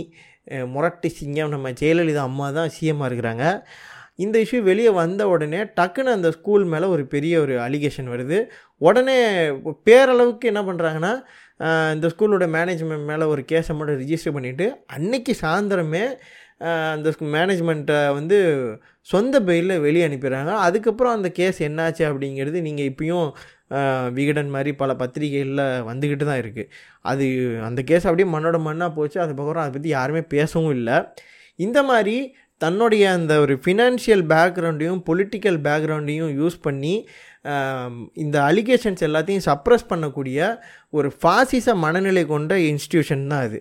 முரட்டு 0.74 1.08
சிங்கம் 1.18 1.54
நம்ம 1.54 1.70
ஜெயலலிதா 1.80 2.22
அம்மா 2.30 2.46
தான் 2.58 2.70
சிஎம்மாக 2.76 3.08
இருக்கிறாங்க. 3.10 3.44
இந்த 4.24 4.36
இஷ்யூ 4.44 4.58
வெளியே 4.68 4.90
வந்த 5.02 5.22
உடனே 5.32 5.60
டக்குன்னு 5.76 6.16
அந்த 6.16 6.30
ஸ்கூல் 6.36 6.64
மேலே 6.72 6.86
ஒரு 6.94 7.02
பெரிய 7.14 7.34
ஒரு 7.44 7.54
அலிகேஷன் 7.66 8.08
வருது. 8.14 8.38
உடனே 8.88 9.16
பேரளவுக்கு 9.88 10.50
என்ன 10.52 10.62
பண்ணுறாங்கன்னா 10.68 11.12
இந்த 11.94 12.06
ஸ்கூலோட 12.12 12.44
மேனேஜ்மெண்ட் 12.56 13.08
மேலே 13.10 13.24
ஒரு 13.32 13.42
கேஸை 13.50 13.74
மட்டும் 13.78 14.00
ரிஜிஸ்டர் 14.02 14.34
பண்ணிவிட்டு 14.36 14.66
அன்னைக்கு 14.96 15.32
சாயந்தரமே 15.42 16.04
அந்த 16.94 17.10
மேனேஜ்மெண்ட்டை 17.36 17.98
வந்து 18.18 18.38
சொந்த 19.12 19.34
பெயிலில் 19.48 19.82
வெளியே 19.84 20.04
அனுப்பிடுறாங்க. 20.08 20.52
அதுக்கப்புறம் 20.66 21.14
அந்த 21.18 21.28
கேஸ் 21.38 21.58
என்னாச்சு 21.68 22.02
அப்படிங்கிறது 22.08 22.58
நீங்கள் 22.66 22.88
இப்பயும் 22.90 23.28
விகடன் 24.16 24.50
மாதிரி 24.54 24.70
பல 24.82 24.94
பத்திரிகைகளில் 25.02 25.64
வந்துக்கிட்டு 25.88 26.24
தான் 26.28 26.40
இருக்குது 26.42 26.70
அது 27.10 27.26
அந்த 27.68 27.80
கேஸ் 27.90 28.06
அப்படியே 28.08 28.28
மண்ணோட 28.34 28.58
மண்ணாக 28.68 28.90
போச்சு. 28.96 29.18
அதுக்கப்புறம் 29.24 29.62
அதை 29.64 29.72
பற்றி 29.76 29.90
யாருமே 29.98 30.22
பேசவும் 30.34 30.74
இல்லை. 30.78 30.96
இந்த 31.66 31.78
மாதிரி 31.90 32.16
தன்னுடைய 32.64 33.04
அந்த 33.18 33.32
ஒரு 33.44 33.54
ஃபினான்ஷியல் 33.64 34.24
பேக்ரவுண்டையும் 34.32 35.02
பொலிட்டிக்கல் 35.08 35.58
பேக்ரவுண்டையும் 35.66 36.32
யூஸ் 36.40 36.56
பண்ணி 36.66 36.94
இந்த 38.24 38.36
அலிகேஷன்ஸ் 38.48 39.04
எல்லாத்தையும் 39.08 39.46
சப்ரஸ் 39.48 39.88
பண்ணக்கூடிய 39.92 40.50
ஒரு 40.96 41.08
ஃபாசிச 41.20 41.74
மனநிலை 41.84 42.24
கொண்ட 42.34 42.54
இன்ஸ்டியூஷன் 42.72 43.24
தான் 43.32 43.44
அது. 43.46 43.60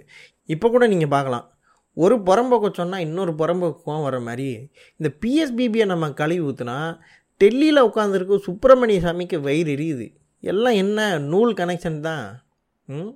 இப்போ 0.55 0.67
கூட 0.75 0.83
நீங்கள் 0.93 1.13
பார்க்கலாம். 1.15 1.45
ஒரு 1.93 2.15
புறம்போக்கு 2.15 2.73
சொன்னால் 2.73 2.99
இன்னொரு 2.99 3.31
புறம்போக்கம் 3.31 4.01
வர 4.01 4.19
மாதிரி 4.19 4.71
இந்த 4.95 5.15
பிஎஸ்பிபியை 5.21 5.85
நம்ம 5.85 6.11
கழுவி 6.11 6.39
ஊற்றுனா 6.39 6.97
டெல்லியில் 7.37 7.87
உட்காந்துருக்கு 7.87 8.37
சுப்பிரமணிய 8.37 8.99
சாமிக்கு 8.99 9.39
வயிறு 9.39 9.75
எரியுது. 9.75 10.13
எல்லாம் 10.39 10.73
என்ன 10.73 11.17
நூல் 11.19 11.53
கனெக்ஷன் 11.53 11.99
தான்? 11.99 12.43
ம்? 12.87 13.11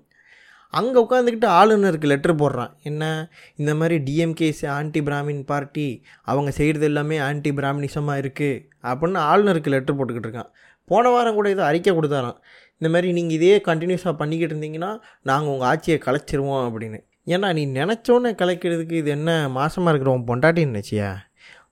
அங்கே 0.70 1.02
உட்காந்துக்கிட்டு 1.02 1.46
ஆளுநருக்கு 1.46 2.08
லெட்ரு 2.12 2.34
போடுறான். 2.34 2.72
என்ன? 2.84 3.30
இந்த 3.56 3.76
மாதிரி 3.76 3.98
டிஎம்கேஸ் 4.04 4.68
ஆன்டி 4.68 5.02
பிராமின் 5.02 5.44
பார்ட்டி 5.46 6.04
அவங்க 6.22 6.52
செய்கிறது 6.52 6.86
எல்லாமே 6.86 7.18
ஆன்டி 7.18 7.52
பிராமினிசமாக 7.52 8.22
இருக்குது 8.24 8.64
அப்படின்னு 8.84 9.20
ஆளுநருக்கு 9.32 9.74
லெட்ரு 9.76 9.96
போட்டுக்கிட்டு 9.98 10.30
இருக்கான். 10.30 10.52
போன 10.86 11.10
வாரம் 11.10 11.34
கூட 11.34 11.50
இதை 11.50 11.66
அறிக்கை 11.66 11.94
கொடுத்தாரான் 11.94 12.38
இந்த 12.78 12.90
மாதிரி 12.90 13.12
நீங்கள் 13.12 13.36
இதே 13.36 13.58
கண்டினியூஸாக 13.58 14.14
பண்ணிக்கிட்டு 14.14 14.56
இருந்தீங்கன்னா 14.56 15.00
நாங்கள் 15.22 15.54
உங்கள் 15.54 15.68
ஆட்சியை 15.68 16.00
கலைச்சிருவோம் 16.06 16.66
அப்படின்னு. 16.70 17.00
ஏன்னா 17.28 17.54
நீ 17.54 17.68
நினச்சோன்னே 17.68 18.32
கலைக்கிறதுக்கு 18.42 18.92
இது 18.92 19.10
என்ன 19.10 19.48
மாசமாக 19.56 19.92
இருக்கிறவன் 19.92 20.28
பொண்டாட்டி 20.28 20.64
நினச்சியா? 20.70 21.16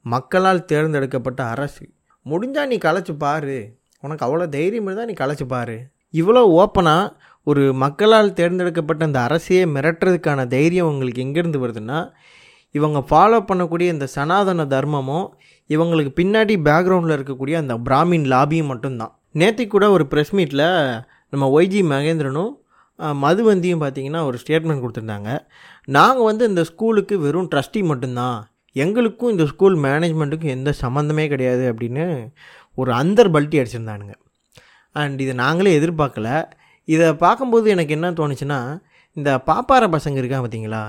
மக்களால் 0.01 0.65
தேர்ந்தெடுக்கப்பட்ட 0.65 1.43
அரசு. 1.43 1.89
முடிஞ்சால் 2.25 2.65
நீ 2.65 2.77
கலைச்சி 2.77 3.17
பாரு. 3.17 3.77
உனக்கு 4.00 4.25
அவ்வளோ 4.25 4.50
தைரியம் 4.50 4.86
இருந்தால் 4.86 5.05
நீ 5.05 5.13
கலைச்சு 5.13 5.46
பாரு. 5.46 5.88
இவ்வளோ 6.13 6.41
ஓப்பனாக 6.60 7.10
ஒரு 7.43 7.74
மக்களால் 7.74 8.34
தேர்ந்தெடுக்கப்பட்ட 8.34 9.05
அந்த 9.05 9.20
அரசையே 9.20 9.63
மிரட்டுறதுக்கான 9.65 10.48
தைரியம் 10.48 10.88
உங்களுக்கு 10.88 11.24
எங்கேருந்து 11.24 11.62
வருதுன்னா 11.65 12.12
இவங்க 12.72 13.00
ஃபாலோ 13.10 13.39
பண்ணக்கூடிய 13.51 13.88
இந்த 13.88 14.05
சனாதன 14.05 14.65
தர்மமும் 14.65 15.27
இவங்களுக்கு 15.70 16.12
பின்னாடி 16.20 16.55
பேக்ரவுண்டில் 16.67 17.15
இருக்கக்கூடிய 17.17 17.53
அந்த 17.53 17.77
பிராமின் 17.77 18.25
லாபியும் 18.34 18.65
மட்டும்தான். 18.65 19.20
நேத்தி 19.34 19.67
கூட 19.67 19.91
ஒரு 19.91 20.08
ப்ரெஸ் 20.10 20.31
மீட்டில் 20.31 20.67
நம்ம 21.29 21.62
ஒய்ஜி 21.62 21.81
மகேந்திரனும் 21.84 22.51
மதுவந்தியும் 23.01 23.84
பார்த்தீங்கன்னா 23.84 24.22
ஒரு 24.24 24.38
ஸ்டேட்மெண்ட் 24.43 24.84
கொடுத்துருந்தாங்க. 24.84 25.29
நாங்கள் 25.88 26.24
வந்து 26.24 26.48
இந்த 26.48 26.63
ஸ்கூலுக்கு 26.63 27.20
வெறும் 27.20 27.50
ட்ரஸ்டி 27.55 27.84
மட்டும்தான். 27.84 28.38
எங்களுக்கும் 28.75 29.29
இந்த 29.29 29.46
ஸ்கூல் 29.46 29.77
மேனேஜ்மெண்ட்டுக்கும் 29.77 30.55
எந்த 30.58 30.74
சம்மந்தமே 30.81 31.27
கிடையாது 31.27 31.63
அப்படின்னு 31.74 32.05
ஒரு 32.75 32.91
அந்தர் 32.91 33.34
பல்ட்டி 33.36 33.58
அடிச்சிருந்தானுங்க. 33.62 34.13
அண்ட் 34.91 35.20
இதை 35.20 35.34
நாங்களே 35.34 35.79
எதிர்பார்க்கல. 35.79 36.29
இதை 36.86 37.13
பார்க்கும்போது 37.13 37.70
எனக்கு 37.70 37.93
என்ன 37.93 38.12
தோணுச்சுன்னா 38.12 38.60
இந்த 39.17 39.43
பாப்பார 39.46 39.84
பசங்க 39.88 40.20
இருக்கான் 40.22 40.43
பார்த்தீங்களா 40.46 40.84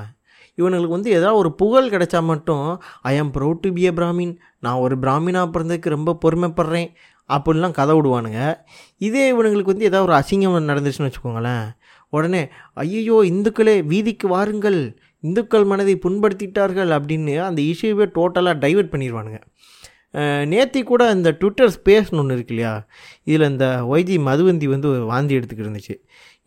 இவனுங்களுக்கு 0.58 0.96
வந்து 0.96 1.10
ஏதாவது 1.10 1.38
ஒரு 1.38 1.54
புகழ் 1.54 1.90
கிடைச்சா 1.90 2.20
மட்டும் 2.22 2.82
I 3.02 3.18
am 3.18 3.32
proud 3.32 3.60
to 3.60 3.72
be 3.72 3.82
a 3.82 3.90
Brahmin 3.90 4.36
நான் 4.60 4.74
ஒரு 4.74 4.94
பிராமினாக 4.96 5.46
பிறந்ததுக்கு 5.54 5.88
ரொம்ப 5.88 6.16
பொறுமைப்படுறேன். 6.24 6.90
அப்படிலாம் 7.28 7.70
கதை 7.70 7.92
விடுவானுங்க. 7.98 8.40
இதே 8.98 9.24
இவனுங்களுக்கு 9.32 9.72
வந்து 9.72 9.84
ஏதாவது 9.84 10.06
ஒரு 10.08 10.14
அசிங்கம் 10.20 10.70
நடந்துச்சுன்னு 10.70 11.10
வச்சுக்கோங்களேன். 11.10 11.64
உடனே 12.16 12.42
ஐயோ 12.84 13.16
இந்துக்களே 13.30 13.76
வீதிக்கு 13.92 14.26
வாருங்கள். 14.34 14.80
இந்துக்கள் 15.28 15.64
மனதை 15.70 15.94
புண்படுத்திட்டார்கள் 16.04 16.90
அப்படின்னு 16.96 17.34
அந்த 17.48 17.60
இஷ்யூவே 17.72 18.06
டோட்டலாக 18.18 18.62
டைவர்ட் 18.64 18.92
பண்ணிடுவானுங்க 18.94 19.40
நேத்தி 20.52 20.80
கூட 20.88 21.02
இந்த 21.16 21.28
ட்விட்டர் 21.40 21.70
ஸ்பேஸ்னு 21.76 22.20
ஒன்று 22.22 22.34
இருக்கு 22.36 22.52
இல்லையா? 22.54 22.72
இதில் 23.28 23.50
இந்த 23.52 23.66
ஒய்ஜி 23.92 24.16
மதுவந்தி 24.26 24.66
வந்து 24.72 24.88
வாந்தி 25.10 25.36
எடுத்துக்கிட்டு 25.38 25.68
இருந்துச்சு. 25.68 25.94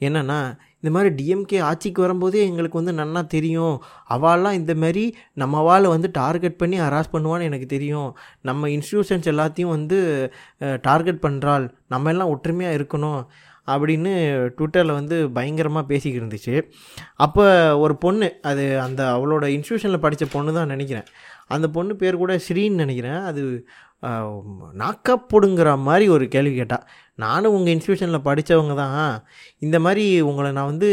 என்னென்னா 0.05 0.38
இந்த 0.79 0.91
மாதிரி 0.95 1.10
டிஎம்கே 1.19 1.60
ஆட்சிக்கு 1.69 2.00
வரும்போதே 2.03 2.41
எங்களுக்கு 2.50 2.79
வந்து 2.79 2.93
நன்னா 3.00 3.22
தெரியும். 3.36 3.75
அவாலாம் 4.15 4.57
இந்த 4.60 4.74
மாதிரி 4.84 5.03
நம்ம 5.41 5.63
வாழை 5.67 5.89
வந்து 5.95 6.10
டார்கெட் 6.19 6.60
பண்ணி 6.62 6.77
ஹராஸ் 6.86 7.13
பண்ணுவான்னு 7.15 7.48
எனக்கு 7.50 7.69
தெரியும். 7.75 8.10
நம்ம 8.50 8.69
இன்ஸ்டியூஷன்ஸ் 8.75 9.31
எல்லாத்தையும் 9.34 9.74
வந்து 9.77 10.00
டார்கெட் 10.89 11.24
பண்ணுறாள் 11.25 11.65
நம்ம 11.93 12.12
எல்லாம் 12.13 12.34
ஒற்றுமையாக 12.36 12.77
இருக்கணும். 12.79 13.22
அப்படின்னு 13.74 14.12
ட்விட்டரில் 14.57 14.98
வந்து 15.00 15.15
பயங்கரமாக 15.38 15.89
பேசிக்கிட்டு 15.91 16.25
இருந்துச்சு. 16.25 16.55
அப்போ 17.25 17.45
ஒரு 17.84 17.95
பொண்ணு 18.03 18.27
அது 18.50 18.65
அந்த 18.88 19.01
அவளோட 19.15 19.45
இன்ஸ்டியூஷனில் 19.55 20.03
படித்த 20.05 20.27
பொண்ணு 20.36 20.57
தான் 20.60 20.74
நினைக்கிறேன். 20.74 21.10
அந்த 21.55 21.67
பொண்ணு 21.77 21.93
பேர் 22.03 22.22
கூட 22.24 22.36
ஸ்ரீன்னு 22.48 22.84
நினைக்கிறேன். 22.84 23.19
அது 23.31 23.43
நாக்கப்படுங்கிற 24.84 25.69
மாதிரி 25.88 26.05
ஒரு 26.15 26.25
கேள்வி 26.34 26.53
கேட்டால் 26.55 26.86
நானும் 27.24 27.55
உங்கள் 27.57 27.74
இன்ஸ்டியூஷனில் 27.75 28.25
படித்தவங்க 28.27 28.74
தான். 28.84 29.13
இந்த 29.65 29.77
மாதிரி 29.86 30.05
உங்களை 30.29 30.50
நான் 30.57 30.72
வந்து 30.74 30.89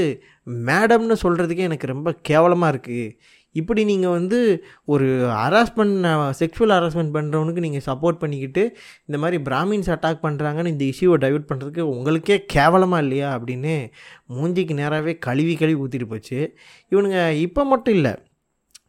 மேடம்னு 0.68 1.16
சொல்கிறதுக்கே 1.24 1.68
எனக்கு 1.70 1.92
ரொம்ப 1.94 2.10
கேவலமாக 2.28 2.72
இருக்குது 2.74 3.04
இப்படி 3.52 3.84
நீங்கள் 3.84 4.10
வந்து 4.10 4.64
ஒரு 4.84 5.06
ஹராஸ்மெண்ட் 5.28 6.06
செக்ஷுவல் 6.38 6.74
ஹராஸ்மெண்ட் 6.76 7.14
பண்ணுறவனுக்கு 7.14 7.60
நீங்கள் 7.60 7.84
சப்போர்ட் 7.86 8.18
பண்ணிக்கிட்டு 8.18 8.76
இந்த 9.06 9.18
மாதிரி 9.18 9.42
பிராமின்ஸ் 9.42 9.90
அட்டாக் 9.90 10.22
பண்ணுறாங்கன்னு 10.22 10.66
இந்த 10.66 10.84
இஷ்யூவை 10.84 11.18
டைவெர்ட் 11.24 11.48
பண்ணுறதுக்கு 11.48 11.80
உங்களுக்கே 11.80 12.44
கேவலமாக 12.46 13.02
இல்லையா 13.02 13.38
அப்படின்னு 13.38 13.90
மூஞ்சிக்கு 14.28 14.74
நேராகவே 14.74 15.18
கழுவி 15.18 15.56
கழுவி 15.56 15.80
ஊற்றிட்டு 15.82 16.08
போச்சு. 16.08 16.56
இவனுங்க 16.90 17.30
இப்போ 17.30 17.64
மட்டும் 17.64 17.94
இல்லை 17.94 18.14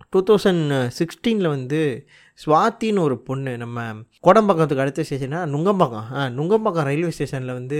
டூ 0.09 0.23
தௌசண்ட் 0.23 0.89
சிக்ஸ்டீனில் 0.99 1.47
வந்து 1.47 2.07
ஸ்வாத்தின்னு 2.41 3.03
ஒரு 3.07 3.15
பொண்ணு 3.27 3.51
நம்ம 3.63 3.81
கோடம்பாக்கத்துக்கு 4.25 4.83
அடுத்த 4.83 5.03
ஸ்டேஷனா 5.09 5.39
நுங்கம்பாக்கம். 5.53 6.07
ஆ 6.17 6.21
நுங்கம்பாக்கம் 6.37 6.87
ரயில்வே 6.89 7.11
ஸ்டேஷனில் 7.17 7.57
வந்து 7.59 7.79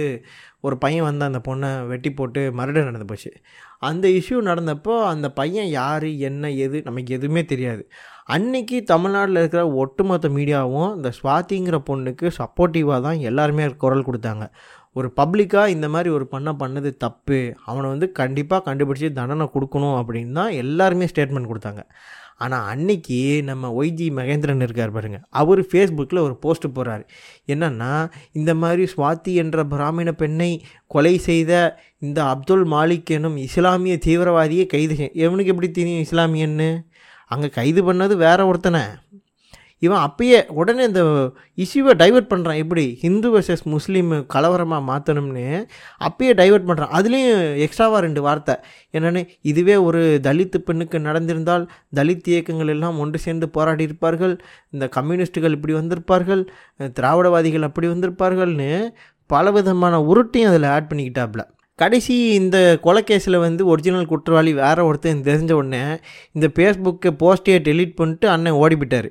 ஒரு 0.66 0.76
பையன் 0.84 1.06
வந்து 1.08 1.24
அந்த 1.28 1.40
பொண்ணை 1.48 1.70
வெட்டி 1.86 2.10
போட்டு 2.12 2.42
மறுபடியும் 2.58 2.88
நடந்து 2.90 3.08
போச்சு. 3.12 3.30
அந்த 3.88 4.08
இஷ்யூ 4.18 4.38
நடந்தப்போ 4.50 4.94
அந்த 5.12 5.26
பையன் 5.40 5.68
யார் 5.80 6.08
என்ன 6.28 6.50
எது 6.66 6.80
நமக்கு 6.88 7.14
எதுவுமே 7.16 7.44
தெரியாது. 7.44 7.82
அன்னைக்கு 8.34 8.76
தமிழ்நாட்டில் 8.92 9.40
இருக்கிற 9.42 9.64
ஒட்டுமொத்த 9.82 10.28
மீடியாவும் 10.28 10.90
இந்த 10.96 11.12
சுவாத்திங்கிற 11.20 11.78
பொண்ணுக்கு 11.90 12.26
சப்போர்ட்டிவாக 12.40 13.00
தான் 13.08 13.20
எல்லாருமே 13.30 13.66
குரல் 13.84 14.08
கொடுத்தாங்க. 14.08 14.46
ஒரு 14.98 15.08
பப்ளிக்காக 15.20 15.74
இந்த 15.76 15.86
மாதிரி 15.88 16.08
ஒரு 16.16 16.26
பண்ண 16.34 16.50
பண்ணது 16.60 16.90
தப்பு. 17.04 17.38
அவனை 17.70 17.86
வந்து 17.94 18.06
கண்டிப்பாக 18.20 18.64
கண்டுபிடிச்சி 18.68 19.08
தண்டனை 19.12 19.46
கொடுக்கணும் 19.54 19.96
அப்படின்னு 20.00 20.32
தான் 20.32 20.52
எல்லாருமே 20.64 21.08
ஸ்டேட்மெண்ட் 21.12 21.50
கொடுத்தாங்க. 21.52 21.82
ஆனால் 22.36 22.66
அன்னைக்கு 22.66 23.42
நம்ம 23.44 23.70
ஒய்ஜி 23.82 24.06
மகேந்திரன் 24.18 24.62
இருக்கார் 24.62 24.90
பாருங்க. 24.90 25.18
அவர் 25.30 25.60
ஃபேஸ்புக்கில் 25.60 26.24
ஒரு 26.26 26.36
போஸ்ட் 26.36 26.66
போடுறாரு. 26.66 27.04
என்னென்னா 27.46 28.10
இந்த 28.32 28.54
மாதிரி 28.54 28.86
ஸ்வாதி 28.96 29.34
என்ற 29.34 29.64
பிராமண 29.64 30.12
பெண்ணை 30.12 30.62
கொலை 30.86 31.18
செய்த 31.18 31.82
இந்த 31.98 32.20
அப்துல் 32.24 32.66
மாலிக் 32.66 33.14
எனும் 33.18 33.36
இஸ்லாமிய 33.36 33.98
தீவிரவாதியை 34.06 34.66
கைது 34.66 34.96
எவனுக்கு 34.96 35.52
எப்படி 35.54 35.70
தெரியும் 35.70 36.04
இஸ்லாமியன்னு? 36.04 36.70
அங்கே 37.26 37.48
கைது 37.48 37.92
பண்ணது 37.92 38.16
வேற 38.16 38.46
ஒருத்தனை. 38.46 38.82
இவன் 39.78 40.02
அப்பயே 40.06 40.38
உடனே 40.46 40.82
இந்த 40.84 41.02
இஷ்யூவை 41.56 41.92
டைவர்ட் 42.02 42.28
பண்ணுறான் 42.32 42.60
எப்படி? 42.62 42.84
ஹிந்து 43.00 43.28
வர்சஸ் 43.34 43.64
முஸ்லீம் 43.64 44.12
கலவரமாக 44.34 44.82
மாற்றணும்னு 44.90 45.46
அப்பயே 46.08 46.32
டைவர்ட் 46.40 46.68
பண்ணுறான் 46.68 46.94
அதுலேயும் 46.98 47.42
எக்ஸ்ட்ராவாக 47.66 48.02
ரெண்டு 48.06 48.22
வார்த்தை. 48.22 48.54
என்னென்னு? 48.92 49.22
இதுவே 49.42 49.76
ஒரு 49.76 50.20
தலித்து 50.22 50.58
பெண்ணுக்கு 50.58 50.98
நடந்திருந்தால் 50.98 51.66
தலித் 51.96 52.30
இயக்கங்கள் 52.34 52.68
எல்லாம் 52.68 52.98
ஒன்று 52.98 53.18
சேர்ந்து 53.18 53.48
போராடி 53.48 53.82
இருப்பார்கள். 53.82 54.36
இந்த 54.70 54.88
கம்யூனிஸ்ட்டுகள் 54.96 55.56
இப்படி 55.58 55.74
வந்திருப்பார்கள். 55.74 56.44
திராவிடவாதிகள் 57.00 57.68
அப்படி 57.70 57.86
வந்திருப்பார்கள்னு 57.86 58.70
பலவிதமான 59.26 60.00
உருட்டையும் 60.02 60.50
அதில் 60.50 60.72
ஆட் 60.76 60.90
பண்ணிக்கிட்டாப்புல 60.92 61.42
கடைசி 61.78 62.16
இந்த 62.32 62.56
கொலைக்கேஸில் 62.82 63.36
வந்து 63.38 63.66
ஒரிஜினல் 63.66 64.06
குற்றவாளி 64.06 64.52
வேறு 64.52 64.82
ஒருத்தன் 64.86 65.22
தெரிஞ்ச 65.22 65.52
உடனே 65.52 65.80
இந்த 66.32 66.46
ஃபேஸ்புக்கை 66.54 67.10
போஸ்ட்டையே 67.22 67.58
டெலீட் 67.68 67.94
பண்ணிட்டு 67.94 68.28
அண்ணன் 68.28 68.58
ஓடிவிட்டார் 68.60 69.08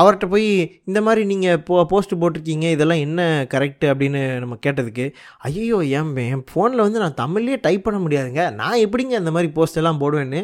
அவர்கிட்ட 0.00 0.26
போய் 0.28 0.48
இந்த 0.84 1.00
மாதிரி 1.00 1.22
நீங்கள் 1.24 1.60
போ 1.68 1.74
போஸ்ட்டு 1.90 2.18
போட்டிருக்கீங்க 2.20 2.66
இதெல்லாம் 2.70 3.02
என்ன 3.06 3.20
கரெக்டு 3.54 3.86
அப்படின்னு 3.92 4.20
நம்ம 4.38 4.58
கேட்டதுக்கு 4.66 5.06
ஐயோ 5.38 5.78
என் 5.98 6.16
என் 6.16 6.44
ஃபோனில் 6.52 6.84
வந்து 6.86 7.02
நான் 7.04 7.18
தமிழ்லேயே 7.22 7.58
டைப் 7.60 7.86
பண்ண 7.86 7.98
முடியாதுங்க. 8.04 8.42
நான் 8.54 8.82
எப்படிங்க 8.86 9.14
அந்த 9.22 9.30
மாதிரி 9.30 9.50
போஸ்ட் 9.52 9.80
எல்லாம் 9.82 10.00
போடுவேன்னு? 10.00 10.40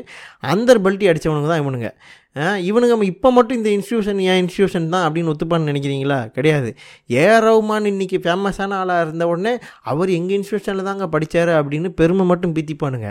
அந்தர் 0.52 0.84
பல்ட்டி 0.86 1.08
அடித்தவனுங்க 1.10 1.50
தான் 1.52 1.62
இவனுங்க. 1.64 1.90
இவனுங்க 2.36 3.02
இப்போ 3.02 3.28
மட்டும் 3.36 3.56
இந்த 3.58 3.70
இன்ஸ்டியூஷன் 3.76 4.18
ஏன் 4.30 4.40
இன்ஸ்டியூஷன் 4.42 4.84
தான் 4.92 5.04
அப்படின்னு 5.06 5.30
ஒத்துப்பான்னு 5.32 5.70
நினைக்கிறீங்களா? 5.70 6.18
கிடையாது. 6.36 6.68
ஏ 7.12 7.24
ரவுமான் 7.44 7.88
இன்றைக்கி 7.92 8.18
ஃபேமஸான 8.24 8.76
ஆளாக 8.80 9.04
இருந்த 9.06 9.26
உடனே 9.28 9.52
அவர் 9.82 10.10
எங்கள் 10.18 10.36
இன்ஸ்டியூஷனில் 10.38 10.88
தாங்க 10.88 11.08
படித்தார் 11.08 11.52
அப்படின்னு 11.60 11.88
பெருமை 12.00 12.26
மட்டும் 12.26 12.54
பீத்திப்பானுங்க. 12.56 13.10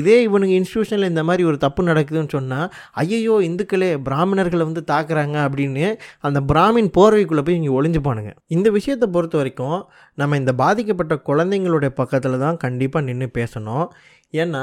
இதே 0.00 0.16
இவனுங்க 0.28 0.54
இன்ஸ்டியூஷனில் 0.60 1.10
இந்த 1.12 1.24
மாதிரி 1.30 1.44
ஒரு 1.44 1.58
தப்பு 1.58 1.82
நடக்குதுன்னு 1.90 2.34
சொன்னால் 2.36 2.68
ஐயையோ 3.04 3.36
இந்துக்களே 3.48 3.90
பிராமணர்களை 4.08 4.64
வந்து 4.70 4.84
தாக்குறாங்க 4.92 5.38
அப்படின்னு 5.46 5.86
அந்த 6.20 6.40
பிராமின் 6.52 6.92
போர்வைக்குள்ளே 6.98 7.44
போய் 7.48 7.58
இங்கே 7.60 7.74
ஒளிஞ்சுப்பானுங்க. 7.78 8.32
இந்த 8.48 8.70
விஷயத்தை 8.70 9.08
பொறுத்த 9.16 9.36
வரைக்கும் 9.36 9.80
நம்ம 10.14 10.36
இந்த 10.36 10.52
பாதிக்கப்பட்ட 10.62 11.16
குழந்தைங்களுடைய 11.30 11.88
பக்கத்தில் 12.02 12.42
தான் 12.46 12.62
கண்டிப்பாக 12.66 13.04
நின்று 13.08 13.30
பேசணும். 13.40 13.88
ஏன்னா 14.34 14.62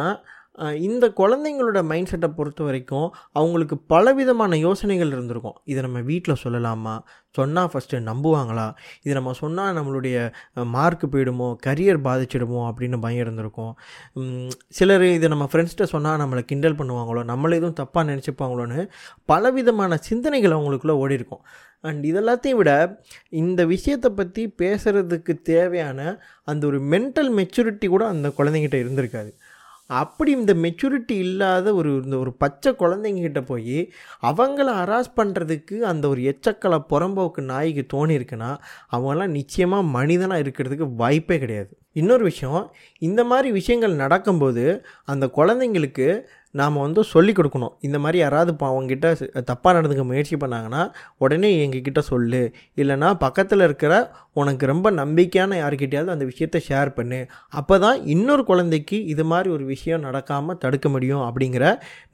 இந்த 0.57 1.05
குழந்தைங்களோட 1.17 1.83
மைண்ட் 1.83 2.07
செட்டை 2.07 2.29
பொறுத்த 2.29 2.63
வரைக்கும் 2.63 3.15
அவங்களுக்கு 3.31 3.77
பலவிதமான 3.77 4.57
யோசனைகள் 4.57 5.11
இருந்திருக்கும். 5.11 5.57
இதை 5.63 5.83
நம்ம 5.83 5.99
வீட்டில் 5.99 6.41
சொல்லலாமா? 6.43 6.99
சொன்னால் 7.29 7.69
ஃபஸ்ட்டு 7.73 7.97
நம்புவாங்களா? 8.09 8.75
இது 9.01 9.13
நம்ம 9.13 9.33
சொன்னால் 9.33 9.75
நம்மளுடைய 9.75 10.33
மார்க் 10.53 11.15
போயிடுமோ? 11.15 11.55
கரியர் 11.65 11.99
பாதிச்சிடுமோ? 12.07 12.71
அப்படின்னு 12.71 12.99
பயம் 12.99 13.19
இருந்திருக்கும். 13.19 13.73
சிலர் 14.67 15.03
இதை 15.03 15.29
நம்ம 15.29 15.49
ஃப்ரெண்ட்ஸ்கிட்ட 15.51 15.83
சொன்னால் 15.83 16.19
நம்மளை 16.19 16.39
கிண்டல் 16.39 16.75
பண்ணுவாங்களோ? 16.75 17.23
நம்மளை 17.33 17.53
எதுவும் 17.53 17.79
தப்பாக 17.81 18.05
நினச்சிப்பாங்களோன்னு 18.11 18.87
பலவிதமான 19.25 19.97
சிந்தனைகள் 19.97 20.51
அவங்களுக்குள்ளே 20.51 20.91
ஓடி 20.91 21.13
இருக்கும் 21.13 21.43
அண்ட் 21.81 22.05
இதெல்லாத்தையும் 22.05 22.59
விட 22.59 23.01
இந்த 23.29 23.65
விஷயத்தை 23.65 24.11
பற்றி 24.11 24.53
பேசுகிறதுக்கு 24.57 25.41
தேவையான 25.41 25.99
அந்த 26.43 26.67
ஒரு 26.67 26.79
மென்டல் 26.79 27.29
மெச்சூரிட்டி 27.39 27.87
கூட 27.87 28.07
அந்த 28.07 28.27
குழந்தைங்கிட்ட 28.37 28.77
இருந்திருக்காது. 28.83 29.31
அப்படி 29.89 30.31
இந்த 30.31 30.53
மெச்சூரிட்டி 30.53 31.11
இல்லாத 31.11 31.73
ஒரு 31.73 32.01
இந்த 32.03 32.17
ஒரு 32.17 32.33
பச்சை 32.33 32.71
குழந்தைங்கக்கிட்ட 32.79 33.41
போய் 33.45 33.91
அவங்கள 34.21 34.67
ஹராஸ் 34.79 35.11
பண்ணுறதுக்கு 35.15 35.77
அந்த 35.79 36.07
ஒரு 36.07 36.21
எச்சக்கலை 36.21 36.79
புறம்போக்கு 36.89 37.41
நாய்க்கு 37.41 37.83
தோணியிருக்குன்னா 37.93 38.51
அவங்களாம் 38.91 39.35
நிச்சயமாக 39.39 39.83
மனிதனாக 39.83 40.41
இருக்கிறதுக்கு 40.41 40.95
வாய்ப்பே 40.95 41.39
கிடையாது. 41.39 41.77
இன்னொரு 41.91 42.23
விஷயம் 42.23 42.71
இந்த 42.99 43.23
மாதிரி 43.23 43.51
விஷயங்கள் 43.51 43.93
நடக்கும்போது 43.95 44.85
அந்த 45.05 45.25
குழந்தைங்களுக்கு 45.35 46.07
நாம் 46.59 46.77
வந்து 46.83 47.01
சொல்லிக் 47.11 47.37
கொடுக்கணும். 47.39 47.73
இந்த 47.79 47.97
மாதிரி 47.99 48.17
யாராவது 48.17 48.51
இப்போ 48.51 48.67
அவங்ககிட்ட 48.71 49.07
தப்பாக 49.51 49.75
நடந்துக்க 49.77 50.03
முயற்சி 50.11 50.35
பண்ணாங்கன்னா 50.35 50.81
உடனே 51.17 51.49
எங்ககிட்ட 51.65 52.01
சொல்லு. 52.11 52.41
இல்லைன்னா 52.75 53.09
பக்கத்தில் 53.23 53.65
இருக்கிற 53.67 53.93
உனக்கு 54.33 54.65
ரொம்ப 54.65 54.87
நம்பிக்கையான 54.91 55.57
யார்கிட்டயாவது 55.63 56.13
அந்த 56.15 56.27
விஷயத்த 56.31 56.59
ஷேர் 56.69 56.91
பண்ணு. 56.93 57.19
அப்போ 57.61 57.77
தான் 57.79 57.99
இன்னொரு 58.15 58.43
குழந்தைக்கு 58.43 58.99
இது 59.13 59.25
மாதிரி 59.25 59.49
ஒரு 59.49 59.65
விஷயம் 59.65 60.03
நடக்காமல் 60.03 60.61
தடுக்க 60.65 60.89
முடியும் 60.89 61.25
அப்படிங்கிற 61.27 61.65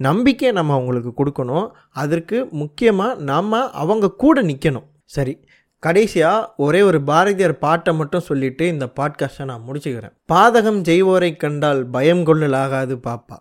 நம்பிக்கையை 0.09 0.53
நம்ம 0.59 0.73
அவங்களுக்கு 0.73 1.13
கொடுக்கணும். 1.21 1.67
அதற்கு 2.03 2.39
முக்கியமாக 2.63 3.21
நாம் 3.31 3.57
அவங்க 3.83 4.15
கூட 4.25 4.43
நிற்கணும் 4.43 4.87
சரி. 5.17 5.35
கடைசியாக 5.83 6.41
ஒரே 6.57 6.81
ஒரு 6.81 6.99
பாரதியார் 7.01 7.53
பாட்டை 7.57 7.91
மட்டும் 7.95 8.27
சொல்லிட்டு 8.27 8.63
இந்த 8.67 8.85
பாட்காஸ்ட்டை 8.99 9.45
நான் 9.45 9.63
முடிச்சுக்கிறேன். 9.67 10.13
பாதகம் 10.33 10.81
செய்வோரை 10.89 11.29
கண்டால் 11.43 11.81
பயம் 11.95 12.23
கொள்ளலாகாது 12.25 12.95
பாப்பா. 13.07 13.37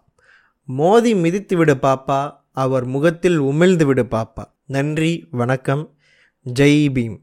மோதி 0.73 1.15
மிதித்து 1.15 1.57
விடு 1.57 1.75
பாப்பா. 1.75 2.33
அவர் 2.53 2.85
முகத்தில் 2.85 3.41
உமிழ்ந்து 3.41 3.85
விடு 3.85 4.03
பாப்பா. 4.03 4.45
நன்றி 4.67 5.29
வணக்கம். 5.31 5.95
ஜெய் 6.55 6.89
பீம். 6.93 7.21